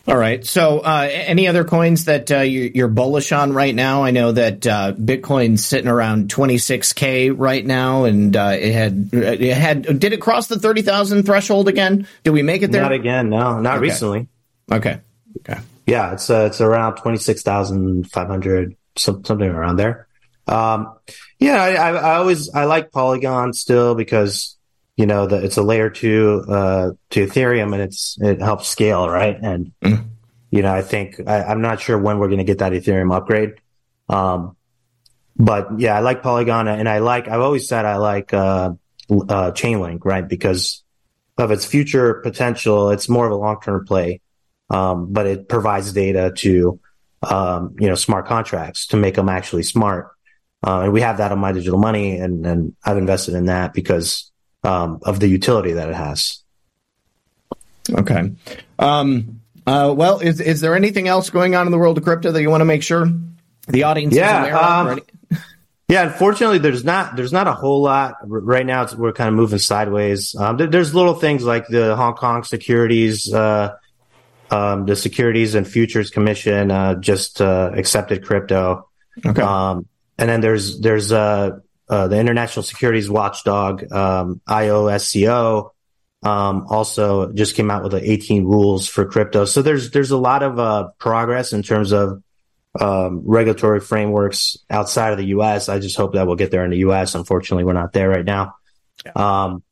All 0.08 0.16
right. 0.16 0.46
So, 0.46 0.78
uh, 0.78 1.08
any 1.10 1.48
other 1.48 1.64
coins 1.64 2.04
that 2.04 2.30
uh, 2.30 2.40
you're 2.40 2.86
bullish 2.86 3.32
on 3.32 3.52
right 3.52 3.74
now? 3.74 4.04
I 4.04 4.12
know 4.12 4.30
that 4.30 4.64
uh, 4.64 4.92
Bitcoin's 4.92 5.66
sitting 5.66 5.88
around 5.88 6.28
26k 6.28 7.34
right 7.36 7.66
now, 7.66 8.04
and 8.04 8.36
uh, 8.36 8.56
it 8.56 8.72
had 8.72 9.10
it 9.12 9.56
had 9.56 9.98
did 9.98 10.12
it 10.12 10.20
cross 10.20 10.46
the 10.46 10.60
30,000 10.60 11.24
threshold 11.24 11.66
again? 11.66 12.06
Did 12.22 12.30
we 12.30 12.42
make 12.42 12.62
it 12.62 12.70
there? 12.70 12.82
Not 12.82 12.92
again. 12.92 13.30
No, 13.30 13.58
not 13.58 13.78
okay. 13.78 13.82
recently. 13.82 14.28
Okay. 14.70 15.00
Okay. 15.38 15.60
Yeah, 15.86 16.12
it's 16.12 16.30
uh, 16.30 16.48
it's 16.50 16.60
around 16.60 16.96
26,500, 16.96 18.76
something 18.96 19.42
around 19.42 19.76
there. 19.76 20.05
Um, 20.46 20.94
yeah, 21.38 21.62
I, 21.62 21.72
I, 21.74 21.90
I 21.92 22.16
always 22.16 22.50
I 22.54 22.64
like 22.64 22.92
Polygon 22.92 23.52
still 23.52 23.94
because 23.94 24.56
you 24.96 25.04
know, 25.04 25.26
the, 25.26 25.44
it's 25.44 25.58
a 25.58 25.62
layer 25.62 25.90
two 25.90 26.44
uh, 26.48 26.92
to 27.10 27.26
Ethereum, 27.26 27.74
and 27.74 27.82
it's 27.82 28.16
it 28.20 28.40
helps 28.40 28.68
scale, 28.68 29.08
right? 29.08 29.36
And 29.40 29.72
mm. 29.82 30.08
you 30.50 30.62
know, 30.62 30.72
I 30.72 30.82
think 30.82 31.20
I, 31.26 31.52
am 31.52 31.60
not 31.60 31.80
sure 31.80 31.98
when 31.98 32.18
we're 32.18 32.28
going 32.28 32.38
to 32.38 32.44
get 32.44 32.58
that 32.58 32.72
Ethereum 32.72 33.14
upgrade. 33.14 33.54
Um, 34.08 34.56
but 35.36 35.78
yeah, 35.78 35.96
I 35.96 36.00
like 36.00 36.22
Polygon, 36.22 36.66
and 36.66 36.88
I 36.88 37.00
like. 37.00 37.28
I've 37.28 37.42
always 37.42 37.68
said 37.68 37.84
I 37.84 37.96
like 37.96 38.32
uh, 38.32 38.72
uh, 39.10 39.50
Chainlink, 39.52 40.04
right? 40.04 40.26
Because 40.26 40.82
of 41.36 41.50
its 41.50 41.66
future 41.66 42.14
potential, 42.14 42.90
it's 42.90 43.08
more 43.08 43.26
of 43.26 43.32
a 43.32 43.36
long 43.36 43.60
term 43.60 43.84
play, 43.84 44.22
um, 44.70 45.12
but 45.12 45.26
it 45.26 45.46
provides 45.46 45.92
data 45.92 46.32
to 46.38 46.80
um, 47.22 47.76
you 47.78 47.88
know 47.88 47.96
smart 47.96 48.26
contracts 48.26 48.86
to 48.88 48.96
make 48.96 49.16
them 49.16 49.28
actually 49.28 49.62
smart. 49.62 50.15
Uh, 50.64 50.82
and 50.82 50.92
we 50.92 51.00
have 51.00 51.18
that 51.18 51.32
on 51.32 51.38
my 51.38 51.52
digital 51.52 51.78
money, 51.78 52.18
and 52.18 52.46
and 52.46 52.76
I've 52.84 52.96
invested 52.96 53.34
in 53.34 53.46
that 53.46 53.72
because 53.72 54.30
um, 54.64 55.00
of 55.02 55.20
the 55.20 55.28
utility 55.28 55.72
that 55.72 55.88
it 55.88 55.94
has. 55.94 56.42
Okay. 57.90 58.32
Um, 58.78 59.40
uh, 59.66 59.92
well, 59.96 60.20
is 60.20 60.40
is 60.40 60.60
there 60.60 60.74
anything 60.74 61.08
else 61.08 61.30
going 61.30 61.54
on 61.54 61.66
in 61.66 61.72
the 61.72 61.78
world 61.78 61.98
of 61.98 62.04
crypto 62.04 62.32
that 62.32 62.40
you 62.40 62.50
want 62.50 62.60
to 62.60 62.66
make 62.66 62.82
sure 62.82 63.08
the 63.68 63.82
audience 63.84 64.14
yeah, 64.14 64.42
is 64.42 64.48
aware 64.48 64.64
um, 64.64 64.88
of? 65.30 65.42
yeah, 65.88 66.04
unfortunately, 66.04 66.58
there's 66.58 66.84
not 66.84 67.16
there's 67.16 67.32
not 67.32 67.46
a 67.46 67.52
whole 67.52 67.82
lot 67.82 68.16
right 68.24 68.66
now. 68.66 68.86
we're 68.96 69.12
kind 69.12 69.28
of 69.28 69.34
moving 69.34 69.58
sideways. 69.58 70.34
Um, 70.34 70.56
there, 70.56 70.68
there's 70.68 70.94
little 70.94 71.14
things 71.14 71.44
like 71.44 71.66
the 71.68 71.96
Hong 71.96 72.14
Kong 72.14 72.44
Securities, 72.44 73.32
uh, 73.32 73.76
um, 74.50 74.86
the 74.86 74.96
Securities 74.96 75.54
and 75.54 75.66
Futures 75.66 76.10
Commission 76.10 76.70
uh, 76.70 76.94
just 76.94 77.40
uh, 77.40 77.72
accepted 77.74 78.24
crypto. 78.24 78.88
Okay. 79.24 79.42
Um, 79.42 79.86
and 80.18 80.28
then 80.28 80.40
there's 80.40 80.80
there's 80.80 81.12
uh, 81.12 81.58
uh, 81.88 82.08
the 82.08 82.18
International 82.18 82.62
Securities 82.62 83.08
Watchdog, 83.08 83.90
um, 83.92 84.40
IOSCO, 84.48 85.70
um, 86.22 86.66
also 86.68 87.32
just 87.32 87.54
came 87.54 87.70
out 87.70 87.82
with 87.82 87.92
the 87.92 88.10
18 88.10 88.44
rules 88.44 88.88
for 88.88 89.04
crypto. 89.04 89.44
So 89.44 89.62
there's 89.62 89.90
there's 89.90 90.10
a 90.10 90.16
lot 90.16 90.42
of 90.42 90.58
uh, 90.58 90.88
progress 90.98 91.52
in 91.52 91.62
terms 91.62 91.92
of 91.92 92.22
um, 92.80 93.22
regulatory 93.24 93.80
frameworks 93.80 94.56
outside 94.68 95.12
of 95.12 95.18
the 95.18 95.26
U.S. 95.26 95.68
I 95.68 95.78
just 95.78 95.96
hope 95.96 96.14
that 96.14 96.26
we'll 96.26 96.36
get 96.36 96.50
there 96.50 96.64
in 96.64 96.70
the 96.70 96.78
U.S. 96.78 97.14
Unfortunately, 97.14 97.64
we're 97.64 97.72
not 97.72 97.92
there 97.92 98.08
right 98.08 98.24
now. 98.24 98.54
Yeah. 99.04 99.12
Um, 99.14 99.62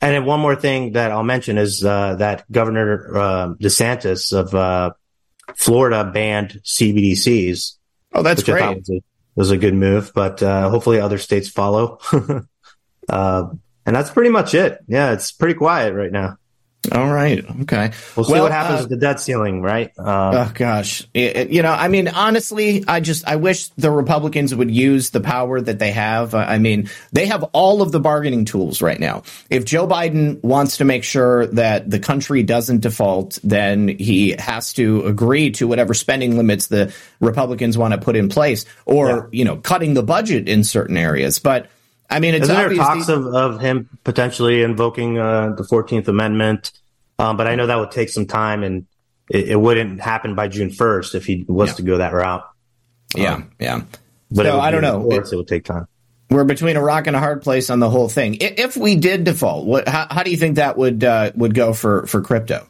and 0.00 0.14
then 0.14 0.24
one 0.24 0.40
more 0.40 0.56
thing 0.56 0.92
that 0.92 1.12
I'll 1.12 1.22
mention 1.22 1.58
is 1.58 1.84
uh, 1.84 2.16
that 2.16 2.50
Governor 2.50 3.16
uh, 3.16 3.54
DeSantis 3.54 4.32
of 4.32 4.52
uh, 4.52 4.90
Florida 5.54 6.10
banned 6.12 6.60
CBDCs. 6.64 7.76
Oh, 8.12 8.22
that's 8.22 8.42
great 8.42 8.76
was 8.76 8.90
a 8.90 9.00
good 9.58 9.74
move, 9.74 10.12
but 10.14 10.42
uh, 10.42 10.68
hopefully 10.68 11.00
other 11.00 11.18
states 11.18 11.48
follow. 11.48 11.98
uh, 13.08 13.44
and 13.84 13.96
that's 13.96 14.10
pretty 14.10 14.30
much 14.30 14.54
it. 14.54 14.78
Yeah, 14.86 15.12
it's 15.12 15.32
pretty 15.32 15.54
quiet 15.54 15.94
right 15.94 16.12
now. 16.12 16.36
All 16.90 17.12
right. 17.12 17.44
Okay. 17.62 17.92
We'll 18.16 18.24
see 18.24 18.32
well, 18.32 18.42
what 18.42 18.52
happens 18.52 18.80
uh, 18.80 18.82
with 18.82 18.90
the 18.90 18.96
debt 18.96 19.20
ceiling, 19.20 19.62
right? 19.62 19.92
Uh, 19.96 20.46
oh 20.48 20.52
gosh. 20.52 21.06
It, 21.14 21.50
you 21.50 21.62
know, 21.62 21.70
I 21.70 21.86
mean, 21.86 22.08
honestly, 22.08 22.84
I 22.88 22.98
just 22.98 23.26
I 23.26 23.36
wish 23.36 23.68
the 23.68 23.90
Republicans 23.90 24.52
would 24.52 24.70
use 24.70 25.10
the 25.10 25.20
power 25.20 25.60
that 25.60 25.78
they 25.78 25.92
have. 25.92 26.34
I 26.34 26.58
mean, 26.58 26.90
they 27.12 27.26
have 27.26 27.44
all 27.52 27.82
of 27.82 27.92
the 27.92 28.00
bargaining 28.00 28.46
tools 28.46 28.82
right 28.82 28.98
now. 28.98 29.22
If 29.48 29.64
Joe 29.64 29.86
Biden 29.86 30.42
wants 30.42 30.78
to 30.78 30.84
make 30.84 31.04
sure 31.04 31.46
that 31.48 31.88
the 31.88 32.00
country 32.00 32.42
doesn't 32.42 32.80
default, 32.80 33.38
then 33.44 33.86
he 33.86 34.34
has 34.40 34.72
to 34.72 35.06
agree 35.06 35.52
to 35.52 35.68
whatever 35.68 35.94
spending 35.94 36.36
limits 36.36 36.66
the 36.66 36.92
Republicans 37.20 37.78
want 37.78 37.94
to 37.94 38.00
put 38.00 38.16
in 38.16 38.28
place, 38.28 38.64
or 38.86 39.06
yeah. 39.30 39.38
you 39.38 39.44
know, 39.44 39.56
cutting 39.56 39.94
the 39.94 40.02
budget 40.02 40.48
in 40.48 40.64
certain 40.64 40.96
areas. 40.96 41.38
But 41.38 41.68
I 42.10 42.20
mean, 42.20 42.34
it's 42.34 42.44
Isn't 42.44 42.56
there 42.56 42.74
talks 42.74 43.08
of, 43.08 43.26
of 43.26 43.60
him 43.60 43.88
potentially 44.04 44.62
invoking 44.62 45.18
uh, 45.18 45.54
the 45.56 45.64
Fourteenth 45.64 46.08
Amendment? 46.08 46.72
Um, 47.18 47.36
but 47.36 47.46
I 47.46 47.54
know 47.54 47.66
that 47.66 47.76
would 47.76 47.90
take 47.90 48.08
some 48.08 48.26
time, 48.26 48.62
and 48.62 48.86
it, 49.30 49.50
it 49.50 49.60
wouldn't 49.60 50.00
happen 50.00 50.34
by 50.34 50.48
June 50.48 50.70
first 50.70 51.14
if 51.14 51.24
he 51.24 51.44
was 51.48 51.70
yeah. 51.70 51.74
to 51.74 51.82
go 51.82 51.98
that 51.98 52.12
route. 52.12 52.44
Yeah, 53.14 53.34
um, 53.34 53.52
yeah. 53.58 53.82
But 54.30 54.46
so, 54.46 54.60
I 54.60 54.70
don't 54.70 54.82
know. 54.82 55.10
It, 55.10 55.32
it 55.32 55.36
would 55.36 55.48
take 55.48 55.64
time. 55.64 55.86
We're 56.30 56.44
between 56.44 56.76
a 56.76 56.82
rock 56.82 57.06
and 57.06 57.14
a 57.14 57.18
hard 57.18 57.42
place 57.42 57.68
on 57.68 57.78
the 57.78 57.90
whole 57.90 58.08
thing. 58.08 58.38
If 58.40 58.76
we 58.76 58.96
did 58.96 59.24
default, 59.24 59.66
what, 59.66 59.86
how, 59.86 60.06
how 60.10 60.22
do 60.22 60.30
you 60.30 60.38
think 60.38 60.56
that 60.56 60.78
would 60.78 61.04
uh, 61.04 61.32
would 61.34 61.54
go 61.54 61.74
for 61.74 62.06
for 62.06 62.22
crypto? 62.22 62.66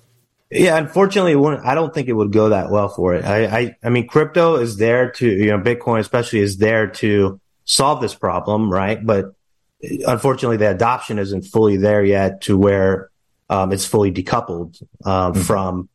Yeah, 0.51 0.77
unfortunately, 0.77 1.35
I 1.65 1.75
don't 1.75 1.95
think 1.95 2.09
it 2.09 2.13
would 2.13 2.31
go 2.33 2.51
that 2.51 2.71
well 2.71 2.91
for 2.91 3.15
it. 3.15 3.25
I, 3.25 3.45
I, 3.47 3.77
I 3.83 3.89
mean, 3.89 4.07
crypto 4.07 4.57
is 4.57 4.77
there 4.77 5.11
to, 5.13 5.27
you 5.27 5.47
know, 5.47 5.59
Bitcoin 5.59 6.01
especially 6.01 6.41
is 6.41 6.59
there 6.59 6.89
to 6.89 7.41
solve 7.65 8.01
this 8.01 8.15
problem, 8.15 8.73
right? 8.73 9.05
But 9.05 9.35
unfortunately, 9.83 10.59
the 10.59 10.71
adoption 10.71 11.19
isn't 11.19 11.43
fully 11.43 11.77
there 11.77 12.05
yet 12.05 12.43
to 12.43 12.57
where 12.57 13.11
um, 13.49 13.73
it's 13.73 13.87
fully 13.87 14.13
decoupled 14.13 14.83
uh, 15.05 15.31
mm-hmm. 15.31 15.41
from 15.43 15.89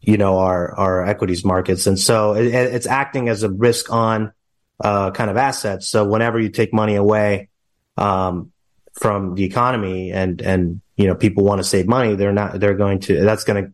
you 0.00 0.16
know 0.16 0.38
our 0.38 0.74
our 0.74 1.06
equities 1.06 1.44
markets, 1.44 1.86
and 1.86 1.98
so 1.98 2.34
it, 2.34 2.46
it's 2.46 2.86
acting 2.86 3.28
as 3.28 3.42
a 3.42 3.50
risk 3.50 3.92
on 3.92 4.32
uh, 4.82 5.10
kind 5.10 5.30
of 5.30 5.36
assets. 5.36 5.88
So 5.88 6.04
whenever 6.04 6.40
you 6.40 6.48
take 6.48 6.72
money 6.72 6.94
away 6.94 7.48
um, 7.96 8.52
from 8.92 9.34
the 9.34 9.44
economy, 9.44 10.12
and 10.12 10.40
and 10.40 10.80
you 10.96 11.06
know 11.06 11.14
people 11.14 11.44
want 11.44 11.58
to 11.58 11.64
save 11.64 11.86
money, 11.86 12.14
they're 12.14 12.32
not 12.32 12.60
they're 12.60 12.74
going 12.74 13.00
to 13.00 13.20
that's 13.24 13.44
going 13.44 13.64
to 13.64 13.72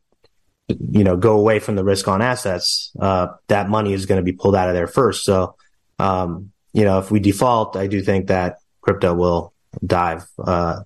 you 0.91 1.05
know 1.05 1.17
go 1.17 1.39
away 1.39 1.59
from 1.59 1.77
the 1.77 1.85
risk 1.85 2.09
on 2.09 2.23
assets. 2.23 2.93
Uh, 2.99 3.29
that 3.49 3.69
money 3.69 3.93
is 3.93 4.07
going 4.07 4.19
to 4.19 4.25
be 4.25 4.33
pulled 4.33 4.57
out 4.57 4.69
of 4.69 4.75
there 4.75 4.87
first. 4.87 5.25
So 5.25 5.57
um, 5.99 6.52
you 6.73 6.85
know, 6.85 6.99
if 6.99 7.11
we 7.11 7.21
default, 7.21 7.77
I 7.77 7.87
do 7.87 8.01
think 8.01 8.29
that 8.29 8.59
crypto 8.81 9.15
will 9.15 9.53
dive 9.85 10.27
uh, 10.39 10.81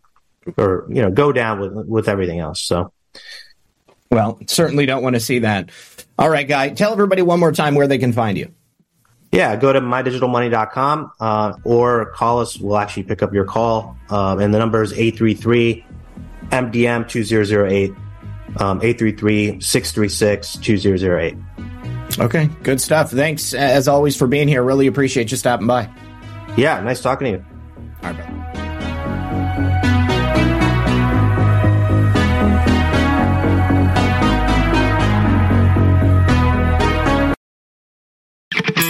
or 0.56 0.86
you 0.88 1.02
know 1.02 1.10
go 1.10 1.32
down 1.32 1.60
with 1.60 1.86
with 1.86 2.08
everything 2.08 2.40
else. 2.40 2.60
So, 2.62 2.92
well, 4.10 4.38
certainly 4.46 4.86
don't 4.86 5.02
want 5.02 5.14
to 5.14 5.20
see 5.20 5.40
that. 5.40 5.70
All 6.18 6.30
right, 6.30 6.46
guy, 6.46 6.70
tell 6.70 6.92
everybody 6.92 7.22
one 7.22 7.40
more 7.40 7.52
time 7.52 7.74
where 7.74 7.86
they 7.86 7.98
can 7.98 8.12
find 8.12 8.38
you. 8.38 8.52
Yeah, 9.32 9.56
go 9.56 9.72
to 9.72 9.80
mydigitalmoney.com 9.80 11.12
uh, 11.20 11.54
or 11.64 12.06
call 12.12 12.40
us. 12.40 12.58
We'll 12.58 12.78
actually 12.78 13.02
pick 13.02 13.22
up 13.22 13.34
your 13.34 13.44
call. 13.44 13.96
Uh, 14.08 14.38
and 14.38 14.54
the 14.54 14.58
number 14.58 14.82
is 14.82 14.92
833 14.92 15.84
MDM 16.50 17.08
2008, 17.08 17.90
um, 18.58 18.78
833 18.82 19.60
636 19.60 20.56
2008. 20.56 21.36
Okay, 22.18 22.48
good 22.62 22.80
stuff. 22.80 23.10
Thanks 23.10 23.52
as 23.54 23.88
always 23.88 24.16
for 24.16 24.26
being 24.26 24.48
here. 24.48 24.62
Really 24.62 24.86
appreciate 24.86 25.30
you 25.30 25.36
stopping 25.36 25.66
by. 25.66 25.88
Yeah, 26.56 26.80
nice 26.80 27.02
talking 27.02 27.26
to 27.26 27.30
you. 27.38 27.44
All 28.02 28.12
right, 28.12 28.45